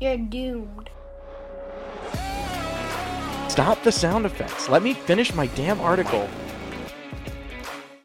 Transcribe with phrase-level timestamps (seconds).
[0.00, 0.90] You're doomed.
[3.48, 4.68] Stop the sound effects.
[4.68, 6.28] Let me finish my damn article.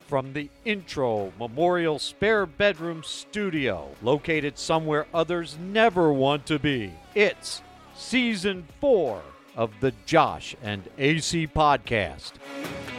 [0.07, 7.61] From the Intro Memorial Spare Bedroom Studio, located somewhere others never want to be, it's
[7.95, 9.21] season four
[9.55, 12.33] of the Josh and AC podcast.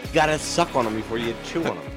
[0.04, 1.93] You gotta suck on them before you chew on them.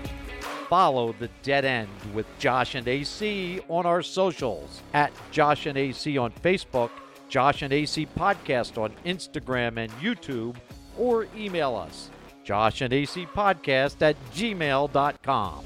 [0.70, 6.17] Follow the Dead End with Josh and AC on our socials at Josh and AC
[6.17, 6.90] on Facebook,
[7.30, 10.57] Josh and AC Podcast on Instagram and YouTube,
[10.98, 12.09] or email us,
[12.43, 15.63] Josh and AC Podcast at gmail.com.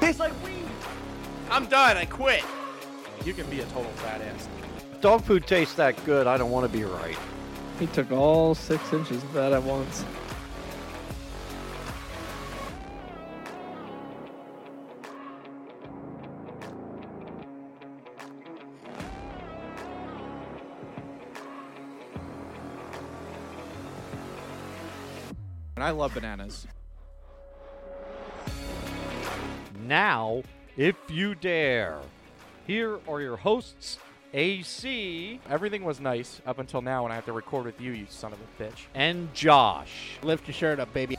[0.00, 0.64] Tastes like weed.
[1.50, 1.96] I'm done.
[1.96, 2.42] I quit.
[3.24, 4.48] You can be a total fat ass.
[5.00, 7.16] Dog food tastes that good, I don't want to be right.
[7.78, 10.04] He took all six inches of that at once.
[25.80, 26.66] And I love bananas.
[29.86, 30.42] Now,
[30.76, 32.00] if you dare,
[32.66, 33.96] here are your hosts,
[34.34, 38.06] AC Everything was nice up until now when I have to record with you, you
[38.10, 38.88] son of a bitch.
[38.94, 40.18] and Josh.
[40.22, 41.16] Lift your shirt up, baby.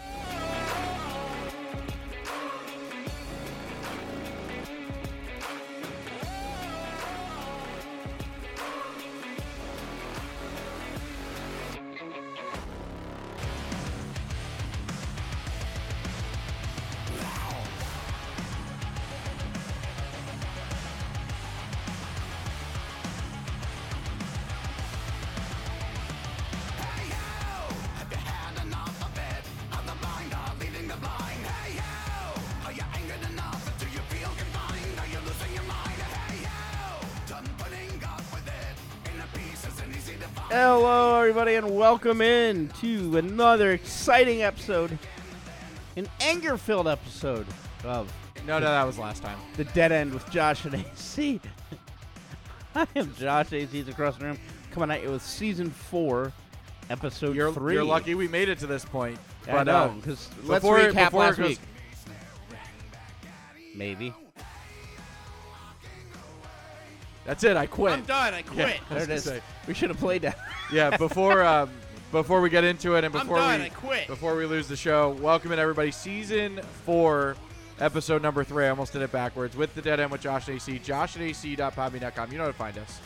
[40.51, 44.97] Hello, everybody, and welcome in to another exciting episode,
[45.95, 47.45] an anger-filled episode
[47.85, 48.11] of
[48.45, 49.37] No, no, that was last time.
[49.55, 51.39] the Dead End with Josh and AC.
[52.75, 53.53] I am Josh.
[53.53, 54.37] AC's across the room,
[54.71, 56.33] coming at you with season four,
[56.89, 59.17] episode You're, 3 you're lucky we made it to this point.
[59.47, 61.59] I But, know, uh, because let's before- recap before it last goes- week.
[63.73, 64.13] Maybe.
[67.25, 67.55] That's it.
[67.55, 67.93] I quit.
[67.93, 68.33] I'm done.
[68.33, 68.65] I quit.
[68.65, 69.23] I There was it gonna is.
[69.23, 69.41] say.
[69.67, 70.37] We should have played that.
[70.71, 71.69] Yeah, before um,
[72.13, 73.61] before we get into it and before done.
[73.61, 74.07] we quit.
[74.07, 75.91] before we lose the show, welcome in everybody.
[75.91, 77.35] Season four,
[77.81, 78.65] episode number three.
[78.65, 80.79] I almost did it backwards with the dead end with Josh and AC.
[80.79, 82.31] Josh and AC.podme.com.
[82.31, 82.99] You know how to find us.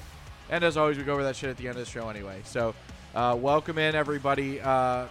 [0.52, 2.42] And as always, we go over that shit at the end of the show anyway.
[2.44, 2.76] So,
[3.16, 4.62] uh, welcome in everybody.
[4.62, 5.08] Uh,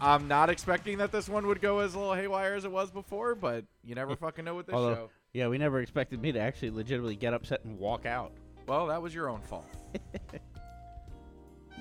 [0.00, 2.90] I'm not expecting that this one would go as a little haywire as it was
[2.90, 5.10] before, but you never fucking know with this Although- show.
[5.32, 8.30] Yeah, we never expected me to actually legitimately get upset and walk out.
[8.66, 9.66] Well, that was your own fault.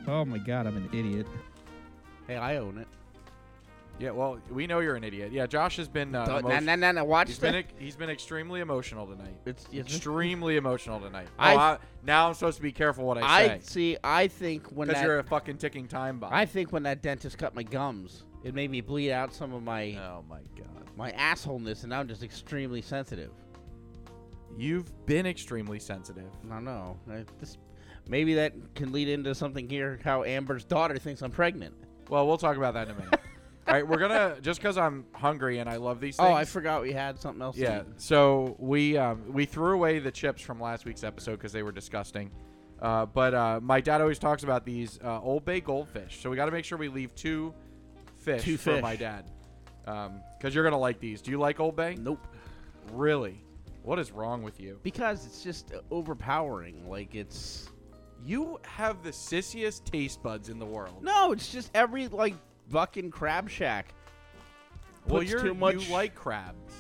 [0.08, 1.28] Oh my god, I'm an idiot.
[2.28, 2.88] Hey, I own it.
[4.00, 5.32] Yeah, well, we know you're an idiot.
[5.32, 6.14] Yeah, Josh has been.
[6.16, 7.52] Uh, Don't- nah, emotion- nah, nah, nah, watch he's that.
[7.54, 9.38] been he's been extremely emotional tonight.
[9.46, 11.28] It's, it's extremely emotional tonight.
[11.40, 13.98] Oh, I- I, now I'm supposed to be careful what I I say I see.
[14.04, 16.34] I think when because you're a fucking ticking time bomb.
[16.34, 19.64] I think when that dentist cut my gums, it made me bleed out some of
[19.64, 23.32] my oh my god, my assholeness, and now I'm just extremely sensitive.
[24.58, 26.30] You've been extremely sensitive.
[26.52, 26.98] I know.
[27.12, 27.58] I, this,
[28.08, 30.00] maybe that can lead into something here.
[30.04, 31.74] How Amber's daughter thinks I'm pregnant.
[32.10, 33.20] Well, we'll talk about that in a minute.
[33.68, 36.28] All right, we're gonna just because I'm hungry and I love these things.
[36.30, 37.56] Oh, I forgot we had something else.
[37.56, 37.86] to Yeah, eat.
[37.96, 41.72] so we um, we threw away the chips from last week's episode because they were
[41.72, 42.30] disgusting.
[42.82, 46.36] Uh, but uh, my dad always talks about these uh, Old Bay goldfish, so we
[46.36, 47.54] got to make sure we leave two
[48.18, 48.82] fish Two for fish.
[48.82, 49.32] my dad
[49.86, 51.22] because you're gonna like these.
[51.22, 51.96] Do you like Old Bay?
[51.98, 52.20] Nope.
[52.92, 53.42] Really?
[53.84, 54.80] What is wrong with you?
[54.82, 56.90] Because it's just overpowering.
[56.90, 57.70] Like it's
[58.26, 61.04] You have the sissiest taste buds in the world.
[61.04, 61.32] no.
[61.34, 62.36] It's just every like
[62.70, 63.94] fucking crab shack.
[65.08, 66.74] well, puts you're too much- you like crabs.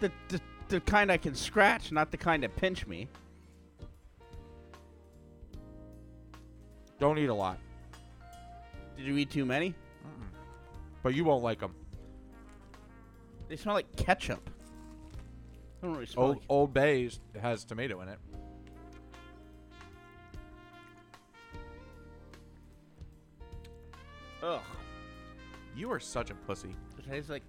[0.00, 3.08] The, the the kind I can scratch, not the kind that pinch me.
[6.98, 7.58] Don't eat a lot,
[8.96, 9.74] Did you eat too many?
[11.02, 11.74] but you won't like them.
[13.48, 14.50] They smell like ketchup.
[15.82, 17.10] I don't really smell Old like Old Bay
[17.40, 18.18] has tomato in it.
[24.42, 24.60] Ugh.
[25.76, 26.74] You are such a pussy.
[26.98, 27.42] It tastes like.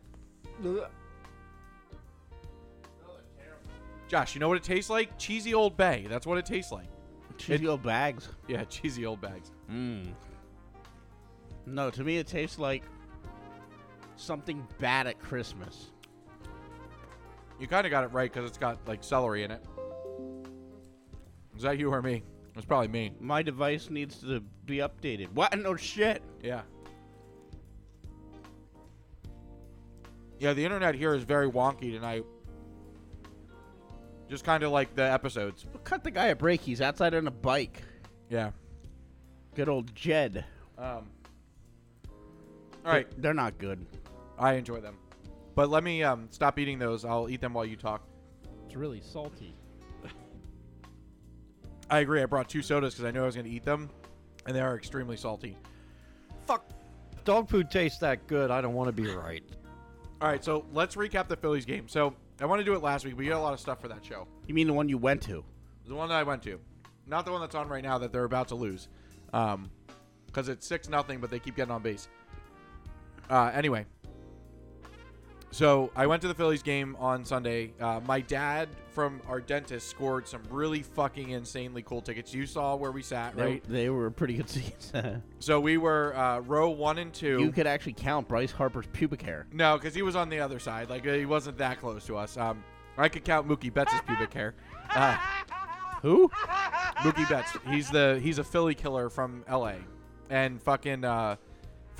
[4.08, 5.18] Josh, you know what it tastes like?
[5.18, 6.06] Cheesy Old Bay.
[6.10, 6.88] That's what it tastes like.
[7.38, 8.30] Cheesy old bags.
[8.48, 9.52] Yeah, cheesy old bags.
[9.70, 10.14] Mmm.
[11.66, 12.84] No, to me it tastes like
[14.16, 15.92] something bad at Christmas.
[17.62, 19.64] You kind of got it right because it's got like celery in it.
[21.56, 22.24] Is that you or me?
[22.56, 23.14] It's probably me.
[23.20, 25.32] My device needs to be updated.
[25.34, 25.58] What?
[25.58, 26.24] No shit.
[26.42, 26.62] Yeah.
[30.40, 32.26] Yeah, the internet here is very wonky tonight.
[34.28, 35.68] Just kind of like the episodes.
[35.84, 36.62] Cut the guy a break.
[36.62, 37.84] He's outside on a bike.
[38.28, 38.52] Yeah.
[39.54, 40.46] Good old Jed.
[40.80, 41.10] Um.
[42.84, 43.86] All right, They're not good.
[44.40, 44.98] I enjoy them,
[45.56, 47.06] but let me um, stop eating those.
[47.06, 48.04] I'll eat them while you talk.
[48.66, 49.56] It's really salty.
[51.90, 52.22] I agree.
[52.22, 53.90] I brought two sodas because I knew I was going to eat them,
[54.46, 55.58] and they are extremely salty.
[56.48, 56.66] Fuck.
[57.26, 58.50] Dog food tastes that good.
[58.50, 59.44] I don't want to be right.
[60.22, 61.88] All right, so let's recap the Phillies game.
[61.88, 63.18] So I want to do it last week.
[63.18, 64.28] We got a lot of stuff for that show.
[64.48, 65.44] You mean the one you went to?
[65.86, 66.60] The one that I went to,
[67.08, 68.88] not the one that's on right now that they're about to lose,
[69.26, 72.08] because it's six nothing, but they keep getting on base.
[73.30, 73.86] Uh, anyway,
[75.52, 77.74] so I went to the Phillies game on Sunday.
[77.80, 82.34] Uh, my dad from our dentist scored some really fucking insanely cool tickets.
[82.34, 83.64] You saw where we sat, They- right?
[83.68, 84.92] They, were pretty good seats.
[85.40, 87.40] So we were uh, row one and two.
[87.40, 89.48] you could actually count Bryce Harper's pubic hair.
[89.52, 90.90] No, because he was on the other side.
[90.90, 92.38] Like he wasn't that close to us.
[92.38, 92.64] Um,
[92.98, 94.54] I could count Mookie Betts' pubic hair.
[94.94, 95.18] Uh,
[96.04, 96.30] Who?
[96.98, 97.58] Mookie Betts.
[97.70, 99.76] He's the he's a Philly killer from L.A.
[100.30, 101.36] And fucking uh,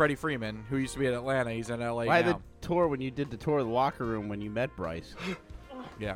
[0.02, 2.08] Freddie Freeman, who used to be in Atlanta, he's in L.A.
[2.08, 2.34] Why now.
[2.34, 5.14] the tour when you did the tour of the locker room when you met Bryce?
[6.00, 6.16] Yeah.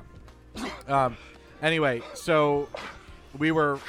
[0.88, 1.16] Um,
[1.62, 2.68] anyway, so
[3.38, 3.80] we were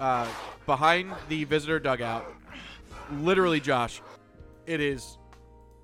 [0.00, 0.26] uh,
[0.64, 2.24] behind the visitor dugout.
[3.20, 4.00] Literally, Josh,
[4.66, 5.18] it is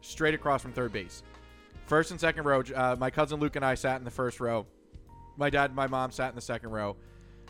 [0.00, 1.22] straight across from third base.
[1.84, 2.62] First and second row.
[2.74, 4.64] Uh, my cousin Luke and I sat in the first row.
[5.36, 6.96] My dad and my mom sat in the second row.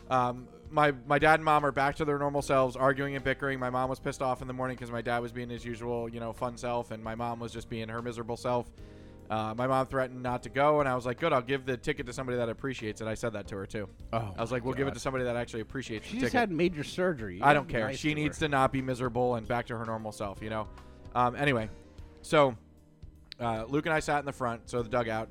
[0.09, 3.59] Um, my my dad and mom are back to their normal selves, arguing and bickering.
[3.59, 6.07] My mom was pissed off in the morning because my dad was being his usual,
[6.09, 8.69] you know, fun self, and my mom was just being her miserable self.
[9.27, 11.77] Uh, my mom threatened not to go, and I was like, "Good, I'll give the
[11.77, 13.89] ticket to somebody that appreciates it." I said that to her too.
[14.13, 16.33] Oh, I was like, "We'll give it to somebody that actually appreciates She the just
[16.33, 17.37] ticket." had major surgery.
[17.37, 17.87] You I don't care.
[17.87, 18.45] nice she to needs her.
[18.45, 20.67] to not be miserable and back to her normal self, you know.
[21.15, 21.69] Um, anyway,
[22.21, 22.55] so
[23.39, 25.29] uh, Luke and I sat in the front, so the dugout.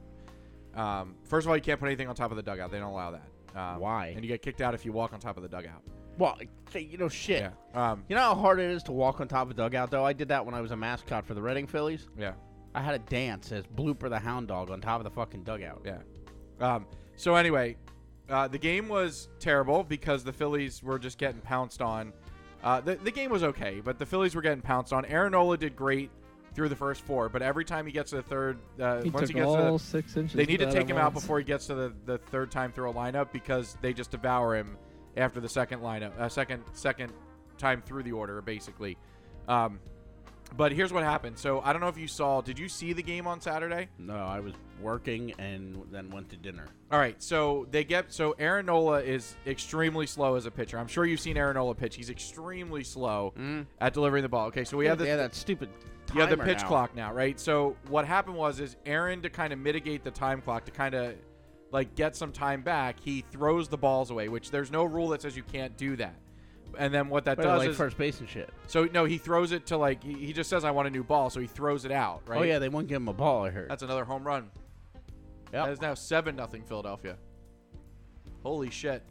[0.75, 2.73] Um, first of all, you can't put anything on top of the dugout.
[2.73, 3.29] They don't allow that.
[3.55, 4.09] Um, Why?
[4.15, 5.83] And you get kicked out if you walk on top of the dugout.
[6.19, 6.39] Well,
[6.75, 7.43] you know, shit.
[7.75, 7.91] Yeah.
[7.93, 10.05] Um, You know how hard it is to walk on top of a dugout, though?
[10.05, 12.09] I did that when I was a mascot for the Reading Phillies.
[12.19, 12.33] yeah.
[12.77, 15.83] I had a dance as Blooper the Hound Dog on top of the fucking dugout.
[15.85, 15.99] Yeah.
[16.61, 17.77] Um, so anyway,
[18.29, 22.13] uh, the game was terrible because the Phillies were just getting pounced on.
[22.65, 25.05] Uh, the, the game was okay, but the Phillies were getting pounced on.
[25.05, 26.11] Aaron Nola did great
[26.55, 29.29] through the first four, but every time he gets to the third, uh, He once
[29.29, 30.35] he gets to the, all six inches.
[30.37, 32.73] they need to take him at out before he gets to the, the third time
[32.73, 34.77] through a lineup because they just devour him
[35.17, 37.13] after the second lineup, uh, second second
[37.59, 38.97] time through the order, basically.
[39.49, 39.79] Um,
[40.57, 41.39] but here's what happened.
[41.39, 42.41] So I don't know if you saw.
[42.41, 43.89] Did you see the game on Saturday?
[43.99, 46.67] No, I was working and then went to dinner.
[46.91, 50.79] All right, so they get so Aaron Nola is extremely slow as a pitcher.
[50.79, 51.97] I'm sure you've seen Aaron Nola pitch.
[51.97, 53.67] He's extremely slow Mm.
[53.81, 54.47] at delivering the ball.
[54.49, 55.69] Okay, so we have yeah, the that stupid.
[56.15, 56.69] you have the pitch now.
[56.69, 57.39] clock now, right?
[57.41, 60.95] So what happened was is Aaron to kind of mitigate the time clock to kind
[60.95, 61.15] of
[61.73, 63.01] like get some time back.
[63.01, 66.15] He throws the balls away, which there's no rule that says you can't do that.
[66.79, 68.51] And then what that Wait, does like is first base and shit.
[68.67, 71.05] so no, he throws it to like he, he just says I want a new
[71.05, 72.41] ball, so he throws it out, right?
[72.41, 73.45] Oh yeah, they won't give him a ball.
[73.45, 73.71] I heard.
[73.71, 74.51] That's another home run.
[75.53, 75.65] Yep.
[75.67, 77.17] That is now seven nothing Philadelphia.
[78.43, 79.03] Holy shit.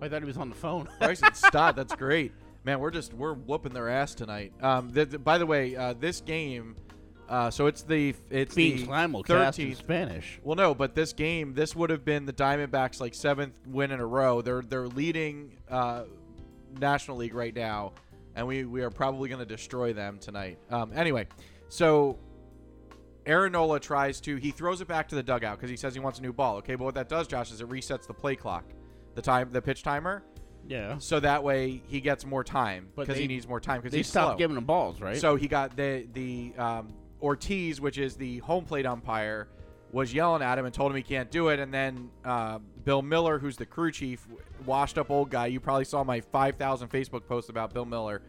[0.00, 0.88] I thought he was on the phone.
[1.00, 2.32] Bryson Stott, that's great.
[2.64, 4.52] Man, we're just we're whooping their ass tonight.
[4.60, 6.76] Um, th- th- by the way, uh, this game,
[7.28, 9.76] uh, so it's the it's Being the 13th.
[9.76, 10.40] Spanish.
[10.42, 14.00] Well, no, but this game, this would have been the Diamondbacks' like seventh win in
[14.00, 14.42] a row.
[14.42, 16.04] They're they're leading uh,
[16.80, 17.92] National League right now,
[18.34, 20.58] and we we are probably going to destroy them tonight.
[20.70, 21.26] Um, anyway,
[21.68, 22.18] so
[23.26, 26.00] Aaron Nola tries to he throws it back to the dugout because he says he
[26.00, 26.56] wants a new ball.
[26.56, 28.64] Okay, but what that does, Josh, is it resets the play clock,
[29.14, 30.22] the time, the pitch timer,
[30.66, 30.96] Yeah.
[30.98, 34.32] so that way he gets more time because he needs more time because They stopped
[34.32, 34.38] slow.
[34.38, 35.16] giving him balls, right?
[35.16, 39.48] So he got the the um, Ortiz, which is the home plate umpire,
[39.92, 41.58] was yelling at him and told him he can't do it.
[41.58, 44.26] And then uh, Bill Miller, who's the crew chief,
[44.66, 45.46] washed up old guy.
[45.46, 48.22] You probably saw my 5,000 Facebook post about Bill Miller.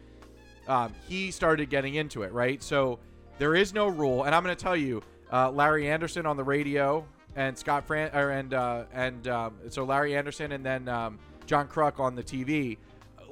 [0.68, 2.62] Um, he started getting into it, right?
[2.62, 3.00] So
[3.38, 6.44] there is no rule, and I'm going to tell you, uh, Larry Andersen on the
[6.44, 7.06] radio
[7.36, 11.68] and Scott Fran or, and uh, and um, so Larry Andersen and then um, John
[11.68, 12.78] Kruk on the TV.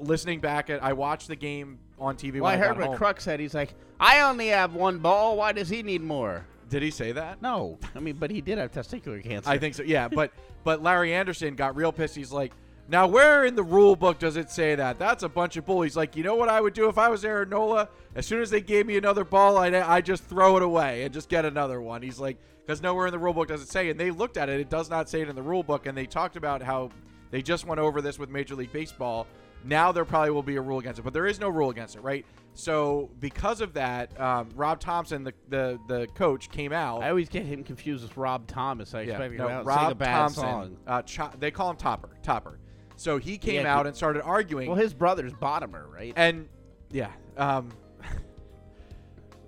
[0.00, 2.40] Listening back at, I watched the game on TV.
[2.40, 2.96] well, I I heard what home.
[2.96, 3.40] Kruk said.
[3.40, 5.36] He's like, I only have one ball.
[5.36, 6.46] Why does he need more?
[6.68, 7.42] Did he say that?
[7.42, 9.50] No, I mean, but he did have testicular cancer.
[9.50, 9.82] I think so.
[9.82, 10.32] Yeah, but
[10.64, 12.14] but Larry Andersen got real pissed.
[12.14, 12.52] He's like,
[12.88, 14.98] now where in the rule book does it say that?
[14.98, 15.82] That's a bunch of bull.
[15.82, 17.88] He's like, you know what I would do if I was Aaron Nola?
[18.14, 21.12] As soon as they gave me another ball, I'd I just throw it away and
[21.12, 22.02] just get another one.
[22.02, 23.90] He's like, because nowhere in the rule book does it say.
[23.90, 24.58] And they looked at it.
[24.60, 25.86] It does not say it in the rule book.
[25.86, 26.90] And they talked about how
[27.30, 29.26] they just went over this with Major League Baseball.
[29.64, 31.96] Now there probably will be a rule against it, but there is no rule against
[31.96, 32.24] it, right?
[32.54, 37.02] So because of that, um, Rob Thomson, the, the the coach, came out.
[37.02, 38.94] I always get him confused with Rob Thomas.
[38.94, 40.42] I Yeah, expect him no, to sing a Rob bad Thomson.
[40.42, 40.76] song.
[40.86, 42.08] Uh, Cho- they call him Topper.
[42.22, 42.58] Topper.
[42.98, 44.66] So he came Yeah, out and started arguing.
[44.68, 46.12] Well, his brother's Bottomer, right?
[46.16, 46.48] and
[46.90, 47.12] yeah.
[47.36, 47.70] Um,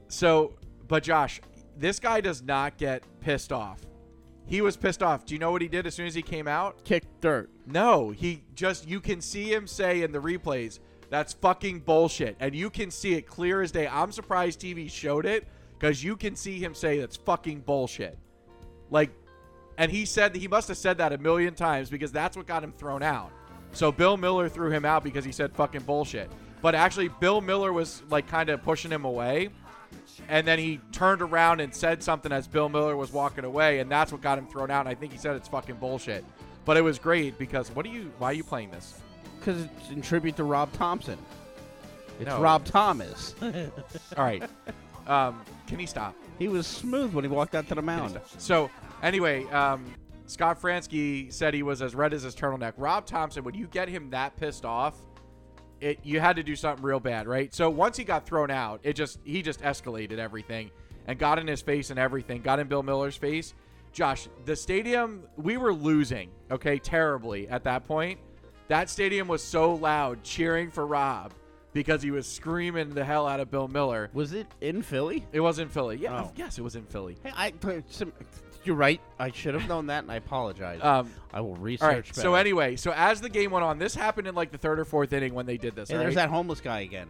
[0.09, 0.55] so,
[0.87, 1.41] but Josh,
[1.77, 3.81] this guy does not get pissed off.
[4.47, 5.25] He was pissed off.
[5.25, 6.85] Do you know what he did as soon as he came out?
[6.85, 7.51] Kick dirt.
[7.67, 10.79] No, he just you can see him say in the replays
[11.09, 13.89] that's fucking bullshit, and you can see it clear as day.
[13.89, 18.17] I'm surprised TV showed it because you can see him say that's fucking bullshit.
[18.91, 19.11] Like,
[19.77, 22.63] and he said he must have said that a million times because that's what got
[22.63, 23.33] him thrown out.
[23.73, 26.31] So Bill Miller threw him out because he said fucking bullshit.
[26.63, 29.51] But actually, Bill Miller was like kind of pushing him away.
[30.29, 33.91] And then he turned around and said something as Bill Miller was walking away, and
[33.91, 34.81] that's what got him thrown out.
[34.81, 36.25] And I think he said it's fucking bullshit.
[36.65, 38.13] But it was great because what are you?
[38.19, 39.01] Why are you playing this?
[39.39, 41.19] Because it's in tribute to Rob Thomson.
[42.21, 42.41] It's No.
[42.41, 43.35] Rob Thomas.
[43.43, 44.43] All right,
[45.07, 46.15] um, can he stop?
[46.39, 48.21] he was smooth when he walked out to the mound.
[48.39, 48.71] So
[49.03, 49.85] anyway, um,
[50.31, 52.75] Scott Franzke said he was as red as his turtleneck.
[52.77, 54.97] Rob Thomson, when you get him that pissed off,
[55.81, 57.53] it you had to do something real bad, right?
[57.55, 60.71] So once he got thrown out, it just he just escalated everything
[61.07, 62.43] and got in his face and everything.
[62.43, 63.55] Got in Bill Miller's face.
[63.93, 68.21] Josh, the stadium we were losing, okay, terribly at that point.
[68.69, 71.33] That stadium was so loud cheering for Rob
[71.73, 74.11] because he was screaming the hell out of Bill Miller.
[74.13, 75.27] Was it in Philly?
[75.33, 75.97] It was in Philly.
[75.97, 76.33] Yeah, Oh.
[76.37, 77.17] yes, it was in Philly.
[77.25, 77.53] Hey, I,
[77.89, 78.13] some,
[78.65, 79.01] you're right.
[79.19, 80.81] I should have known that, and I apologize.
[80.83, 82.05] Um, I will research All right.
[82.05, 82.21] better.
[82.21, 84.85] So anyway, so as the game went on, this happened in like the third or
[84.85, 85.89] fourth inning when they did this.
[85.89, 87.09] Hey, all there's that homeless guy again.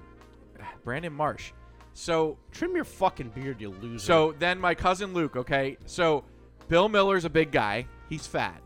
[0.84, 1.52] Brandon Marsh.
[1.92, 3.98] So Trim your fucking beard, you loser.
[3.98, 5.36] so then my cousin Luke.
[5.36, 6.24] Okay, so
[6.68, 7.86] Bill Miller's a big guy.
[8.08, 8.60] He's fat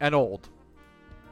[0.00, 0.48] and old,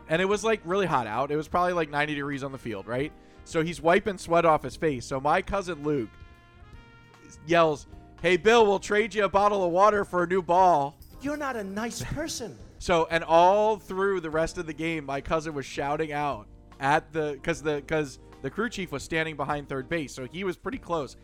[0.08, 1.30] and it was like really hot out.
[1.30, 3.12] It was probably like 90 degrees on the field, right?
[3.44, 5.04] So he's wiping sweat off his face.
[5.06, 6.10] So my cousin Luke
[7.46, 7.86] yells,
[8.22, 11.56] "Hey Bill, we'll trade you a bottle of water for a new ball." You're not
[11.56, 12.56] a nice person.
[12.78, 16.46] So and all through the rest of the game, my cousin was shouting out
[16.80, 20.44] at the because the because the crew chief was standing behind third base, so he
[20.44, 21.16] was pretty close.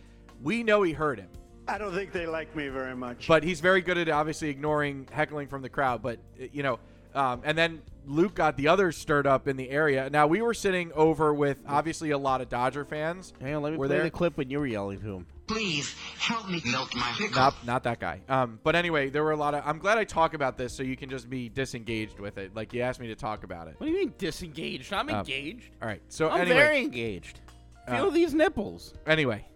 [0.43, 1.29] We know he heard him,
[1.69, 3.29] I don't think they like me very much.
[3.29, 6.03] but he's very good at obviously ignoring heckling from the crowd.
[6.03, 6.79] But uh, you know,
[7.15, 10.09] um, and then Luke got the others stirred up in the area.
[10.11, 13.35] Now we were sitting over with obviously a lot of Dodger fans.
[13.41, 14.05] hang on, let me Were play there?
[14.05, 15.27] the clip when you were yelling to him.
[15.49, 17.35] Please help me milk my hiccup.
[17.37, 18.21] Not, not that guy.
[18.29, 19.63] Um, but anyway, there were a lot of.
[19.67, 22.55] I'm glad I talk about this so you can just be disengaged with it.
[22.55, 23.75] Like you asked me to talk about it.
[23.79, 24.93] What do you mean disengaged?
[24.93, 25.71] I'm Um, engaged.
[25.83, 26.03] All right.
[26.09, 27.41] So I'm anyway, very engaged.
[27.89, 28.93] Feel Uh, these nipples.
[29.07, 29.47] anyway,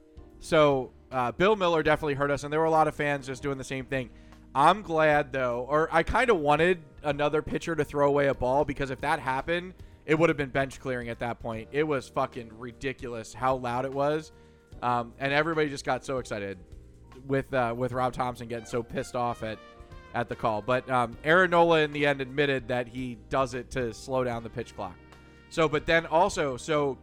[0.40, 3.42] so uh, Bill Miller definitely hurt us, and there were a lot of fans just
[3.42, 4.08] doing the same thing.
[4.54, 8.64] I'm glad though, or I kind of wanted another pitcher to throw away a ball
[8.64, 9.74] because if that happened,
[10.06, 11.68] it would have been bench clearing at that point.
[11.72, 14.32] It was fucking ridiculous how loud it was,
[14.82, 16.58] um, and everybody just got so excited
[17.26, 19.58] with uh, with Rob Thomson getting so pissed off at
[20.14, 20.62] at the call.
[20.62, 24.42] But um, Aaron Nola in the end admitted that he does it to slow down
[24.42, 24.96] the pitch clock.
[25.48, 26.98] So, but then also, so,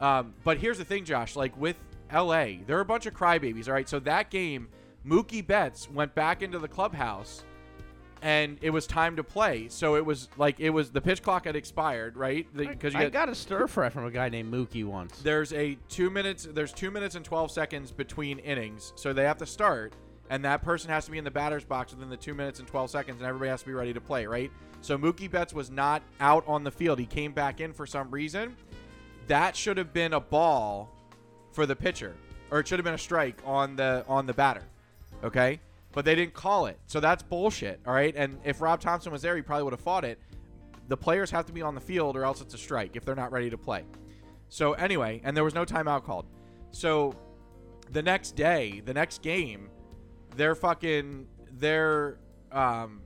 [0.00, 1.36] um, but here's the thing, Josh.
[1.36, 1.76] Like with
[2.12, 3.68] LA, they're a bunch of crybabies.
[3.68, 4.68] All right, so that game,
[5.06, 7.44] Mookie Betts went back into the clubhouse,
[8.22, 9.66] and it was time to play.
[9.68, 12.46] So it was like it was the pitch clock had expired, right?
[12.56, 15.18] Because you I got a stir fry from a guy named Mookie once.
[15.22, 19.38] there's a two minutes there's two minutes and 12 seconds between innings so they have
[19.38, 19.92] to start
[20.30, 22.68] and that person has to be in the batter's box within the two minutes and
[22.68, 24.50] 12 seconds and everybody has to be ready to play right
[24.80, 28.10] so mookie betts was not out on the field he came back in for some
[28.10, 28.54] reason
[29.26, 30.90] that should have been a ball
[31.52, 32.14] for the pitcher
[32.50, 34.64] or it should have been a strike on the on the batter
[35.24, 35.60] okay
[35.92, 39.22] but they didn't call it so that's bullshit all right and if rob thomson was
[39.22, 40.18] there he probably would have fought it
[40.88, 43.14] the players have to be on the field or else it's a strike if they're
[43.14, 43.84] not ready to play
[44.52, 46.26] so anyway, and there was no timeout called.
[46.72, 47.14] So
[47.90, 49.70] the next day, the next game,
[50.36, 52.18] their fucking their
[52.52, 53.00] um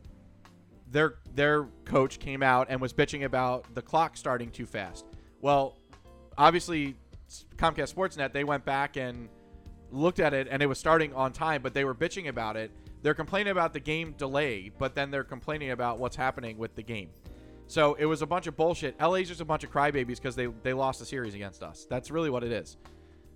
[0.90, 5.06] their their coach came out and was bitching about the clock starting too fast.
[5.40, 5.78] Well,
[6.36, 6.96] obviously
[7.54, 9.28] Comcast Sportsnet they went back and
[9.90, 12.70] looked at it and it was starting on time, but they were bitching about it.
[13.02, 16.82] They're complaining about the game delay, but then they're complaining about what's happening with the
[16.82, 17.10] game.
[17.68, 19.00] So it was a bunch of bullshit.
[19.00, 21.86] LA's just a bunch of crybabies because they they lost the series against us.
[21.88, 22.76] That's really what it is.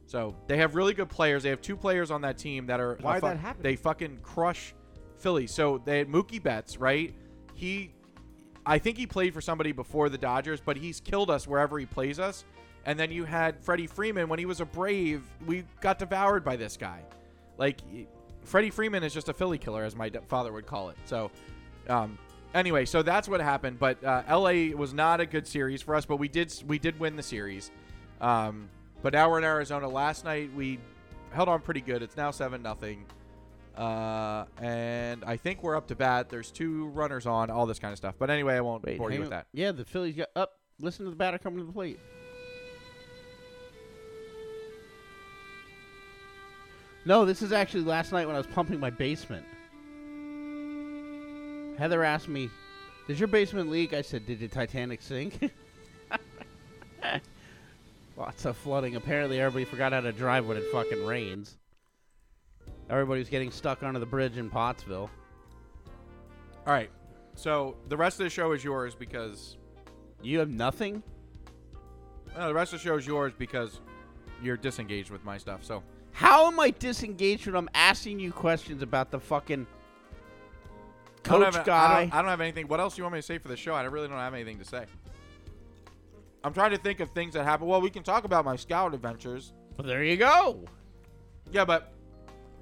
[0.07, 1.45] So they have really good players.
[1.45, 3.63] They have two players on that team that are Why'd fu- that happen?
[3.63, 4.75] They fucking crush
[5.19, 5.47] Philly.
[5.47, 7.15] So they had Mookie Betts, right?
[7.55, 7.93] He,
[8.67, 11.87] I think he played for somebody before the Dodgers, but he's killed us wherever he
[11.87, 12.45] plays us.
[12.87, 15.23] And then you had Freddie Freeman when he was a Brave.
[15.47, 17.03] We got devoured by this guy.
[17.59, 17.81] Like
[18.45, 20.97] Freddie Freeman is just a Philly killer, as my d- father would call it.
[21.05, 21.31] So,
[21.89, 22.19] um,
[22.55, 23.79] anyway, so that's what happened.
[23.79, 26.99] But uh, LA was not a good series for us, but we did we did
[26.99, 27.71] win the series.
[28.21, 28.69] Um,
[29.03, 29.89] but now we're in Arizona.
[29.89, 30.79] Last night we
[31.33, 32.03] held on pretty good.
[32.03, 33.05] It's now seven nothing.
[33.77, 36.29] Uh, and I think we're up to bat.
[36.29, 38.15] There's two runners on, all this kind of stuff.
[38.19, 39.31] But anyway, I won't Wait, bore you with on.
[39.31, 39.47] that.
[39.53, 40.59] Yeah, the Phillies got up.
[40.81, 41.99] Listen to the batter coming to the plate.
[47.11, 49.45] No, this is actually last night when I was pumping my basement.
[51.77, 52.49] Heather asked me,
[53.09, 55.51] "Does your basement leak?" I said, "Did the Titanic sink?"
[58.17, 58.95] Lots of flooding.
[58.95, 61.57] Apparently, everybody forgot how to drive when it fucking rains.
[62.89, 65.11] Everybody was getting stuck under the bridge in Pottsville.
[66.65, 66.91] All right.
[67.35, 69.57] So the rest of the show is yours because
[70.23, 71.03] You have nothing.
[72.37, 73.81] uh, the rest of the show is yours because
[74.41, 75.65] you're disengaged with my stuff.
[75.65, 79.67] So How am I disengaged when I'm asking you questions about the fucking
[81.25, 81.99] I coach have, guy?
[81.99, 82.69] I don't, I don't have anything.
[82.69, 83.75] What else do you want me to say for the show?
[83.75, 84.85] I really don't have anything to say.
[86.43, 87.69] I'm trying to think of things that happened.
[87.71, 89.53] Well, we can talk about my scout adventures.
[89.79, 90.65] well, there you go.
[91.53, 91.93] Yeah, but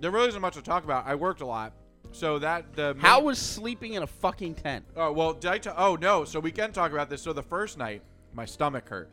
[0.00, 1.06] there really isn't much to talk about.
[1.06, 1.72] I worked a lot,
[2.10, 4.84] so that the main- How was sleeping in a fucking tent?
[4.96, 6.24] Oh well, did I t- oh no.
[6.24, 7.22] So we can talk about this.
[7.22, 8.02] So the first night,
[8.32, 9.10] my stomach hurt.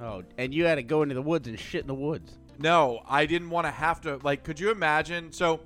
[0.00, 2.36] Oh, and you had to go into the woods and shit in the woods.
[2.58, 4.18] No, I didn't want to have to.
[4.22, 5.32] Like, could you imagine?
[5.32, 5.60] So,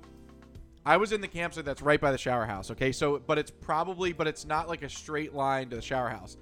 [0.85, 2.71] I was in the campsite that's right by the shower house.
[2.71, 6.09] Okay, so but it's probably, but it's not like a straight line to the shower
[6.09, 6.37] house.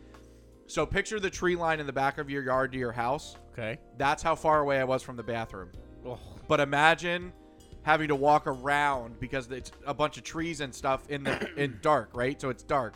[0.67, 3.37] So picture the tree line in the back of your yard to your house.
[3.53, 3.79] Okay.
[3.97, 5.69] That's how far away I was from the bathroom.
[6.05, 7.31] Oh, But imagine
[7.83, 11.79] having to walk around because it's a bunch of trees and stuff in the in
[11.81, 12.39] dark, right?
[12.39, 12.95] So it's dark.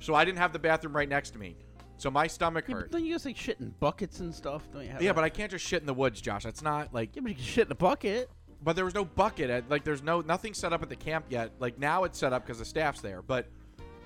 [0.00, 1.56] So I didn't have the bathroom right next to me.
[2.02, 2.90] So my stomach yeah, hurt.
[2.90, 4.66] don't you guys like shit in buckets and stuff?
[4.72, 5.14] Don't you have Yeah, that?
[5.14, 6.42] but I can't just shit in the woods, Josh.
[6.42, 8.28] That's not like yeah, but you can shit in a bucket.
[8.60, 11.26] but there was no bucket at like there's no nothing set up at the camp
[11.28, 13.46] yet like now it's set up because the staff's there but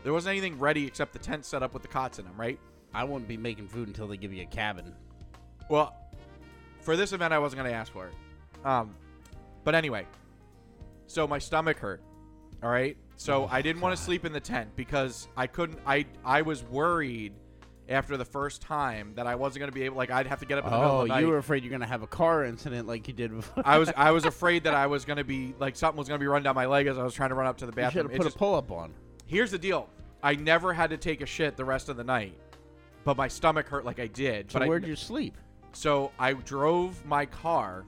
[0.05, 2.59] there wasn't anything ready except the tent set up with the cots in them right
[2.93, 4.95] I wouldn't be making food until they give you a cabin.
[5.71, 5.95] well
[6.83, 8.15] for this event i wasn't going to ask for it
[8.67, 8.95] um
[9.65, 10.07] but anyway
[11.07, 12.03] so my stomach hurt
[12.63, 16.05] all right so i didn't want to sleep in the tent because i couldn't i
[16.25, 17.33] i was worried
[17.89, 20.47] after the first time that i wasn't going to be able like i'd have to
[20.47, 22.03] get up in the middle Oh, of the night you were afraid you're gonna have
[22.03, 23.63] a car incident like you did before.
[23.67, 26.27] I was I was afraid that I was gonna be like something was gonna be
[26.27, 27.95] run down my leg as I was trying to run up to the you should
[27.95, 28.05] bathroom.
[28.07, 28.93] have It put just- a pull up on.
[29.27, 29.89] Here's the deal.
[30.23, 32.35] I never had to take a shit the rest of the night,
[33.05, 34.51] but my stomach hurt like I did.
[34.51, 35.37] So but where'd I, you sleep?
[35.73, 37.85] So I drove my car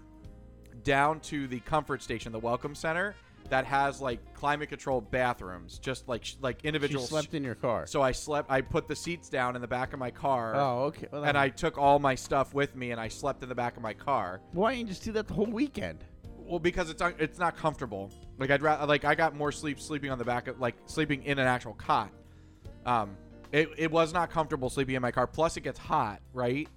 [0.84, 3.14] down to the comfort station, the welcome center,
[3.50, 7.04] that has like climate controlled bathrooms, just like sh- like You individual.
[7.04, 7.86] slept in your car.
[7.86, 8.50] so I slept.
[8.50, 11.06] I put the seats down in the back of my car, oh, okay.
[11.10, 13.76] Well, and I took all my stuff with me, and I slept in the back
[13.76, 14.40] of my car.
[14.52, 16.04] why didn't you just do that the whole weekend?
[16.36, 18.10] Well, because it's un- it's not comfortable.
[18.38, 21.22] Like I'd rather like I got more sleep sleeping on the back of like sleeping
[21.24, 22.10] in an actual cot.
[22.86, 23.16] Um,
[23.52, 25.26] it it was not comfortable sleeping in my car.
[25.26, 26.68] Plus, it gets hot, right?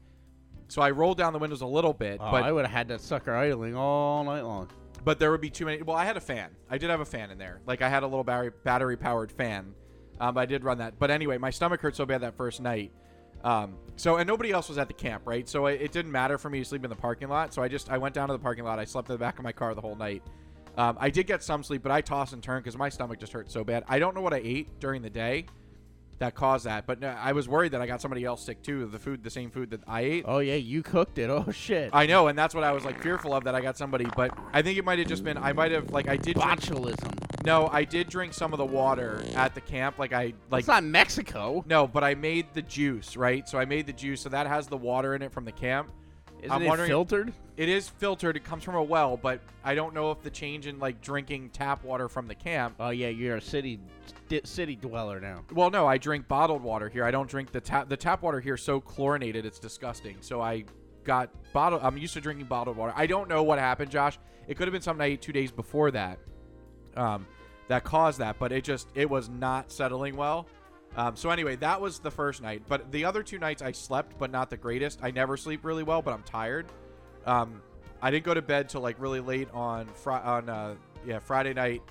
[0.68, 2.88] So I rolled down the windows a little bit, Oh, but I would have had
[2.90, 4.70] that sucker idling all night long.
[5.04, 5.82] But there would be too many.
[5.82, 6.52] Well, I had a fan.
[6.70, 7.62] I did have a fan in there.
[7.66, 9.74] Like I had a little battery battery powered fan.
[10.20, 11.00] Um, I did run that.
[11.00, 12.92] But anyway, my stomach hurt so bad that first night.
[13.44, 15.50] Um, so and nobody else was at the camp, right?
[15.50, 17.54] So it, it didn't matter for me to sleep in the parking lot.
[17.54, 18.78] So I just I went down to the parking lot.
[18.78, 20.24] I slept in the back of my car the whole night.
[20.78, 23.34] Um, I did get some sleep, but I tossed and turned because my stomach just
[23.34, 23.84] hurt so bad.
[23.88, 25.48] I don't know what I ate during the day
[26.22, 28.86] that caused that, but uh, I was worried that I got somebody else sick too.
[28.86, 30.26] The food, the same food that I ate.
[30.28, 31.30] Oh yeah, you cooked it.
[31.42, 31.90] Oh shit.
[31.94, 34.06] I know, and that's what I was like fearful of that I got somebody.
[34.16, 36.36] But I think it might have just been I might have like I did.
[36.36, 37.46] Drink, Botulism.
[37.46, 39.98] no, I did drink some of the water at the camp.
[39.98, 41.64] Like I like it's not Mexico.
[41.68, 43.48] no, but I made the juice right.
[43.50, 45.90] So I made the juice, so that has the water in it from the camp.
[46.42, 47.34] Isn't I'm it wondering- filtered?
[47.58, 48.36] It is filtered.
[48.36, 51.50] It comes from a well, but I don't know if the change in like drinking
[51.50, 52.76] tap water from the camp.
[52.80, 53.80] Oh yeah, you're a city
[54.30, 55.44] di- city dweller now.
[55.54, 57.04] Well, no, I drink bottled water here.
[57.04, 57.88] I don't drink the tap.
[57.90, 60.18] The tap water here is so chlorinated, it's disgusting.
[60.22, 60.64] So I
[61.04, 61.82] got bottled.
[61.84, 62.94] I'm used to drinking bottled water.
[62.96, 64.18] I don't know what happened, Josh.
[64.48, 66.18] It could have been something I ate two days before that,
[66.96, 67.28] um,
[67.68, 68.40] that caused that.
[68.40, 70.48] But it just it was not settling well.
[70.96, 72.64] Um, so anyway, that was the first night.
[72.68, 75.00] But the other two nights I slept, but not the greatest.
[75.02, 76.68] I never sleep really well, but I'm tired.
[77.26, 77.62] Um,
[78.02, 80.76] I didn't go to bed till like really late on fri- on uh,
[81.06, 81.82] yeah Friday night,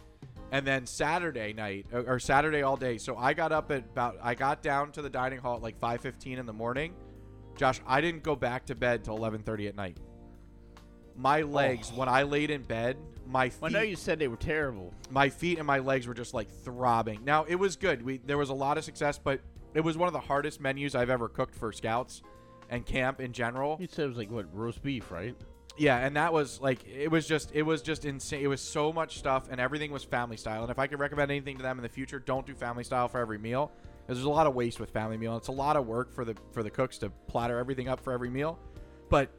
[0.53, 2.99] and then Saturday night or, or Saturday all day.
[2.99, 5.81] So I got up at about I got down to the dining hall at like
[5.81, 6.95] 5:15 in the morning.
[7.57, 9.99] Josh, I didn't go back to bed till 11:30 at night.
[11.17, 12.97] My legs when I laid in bed,
[13.31, 14.93] my feet, Well, I know you said they were terrible.
[15.11, 17.21] my feet and my legs were just like throbbing.
[17.25, 18.03] Now it was good.
[18.03, 19.41] We there was a lot of success, but
[19.75, 22.23] it was one of the hardest menus I've ever cooked for scouts
[22.69, 23.77] and camp in general.
[23.81, 25.35] You said it was like what roast beef, right?
[25.77, 28.43] Yeah, and that was like it was just it was just insane.
[28.43, 30.63] It was so much stuff, and everything was family style.
[30.63, 33.09] And if I could recommend anything to them in the future, don't do family style
[33.09, 33.71] for every meal,
[34.03, 35.37] because there's a lot of waste with family meal.
[35.37, 38.13] It's a lot of work for the for the cooks to platter everything up for
[38.13, 38.59] every meal.
[39.09, 39.31] But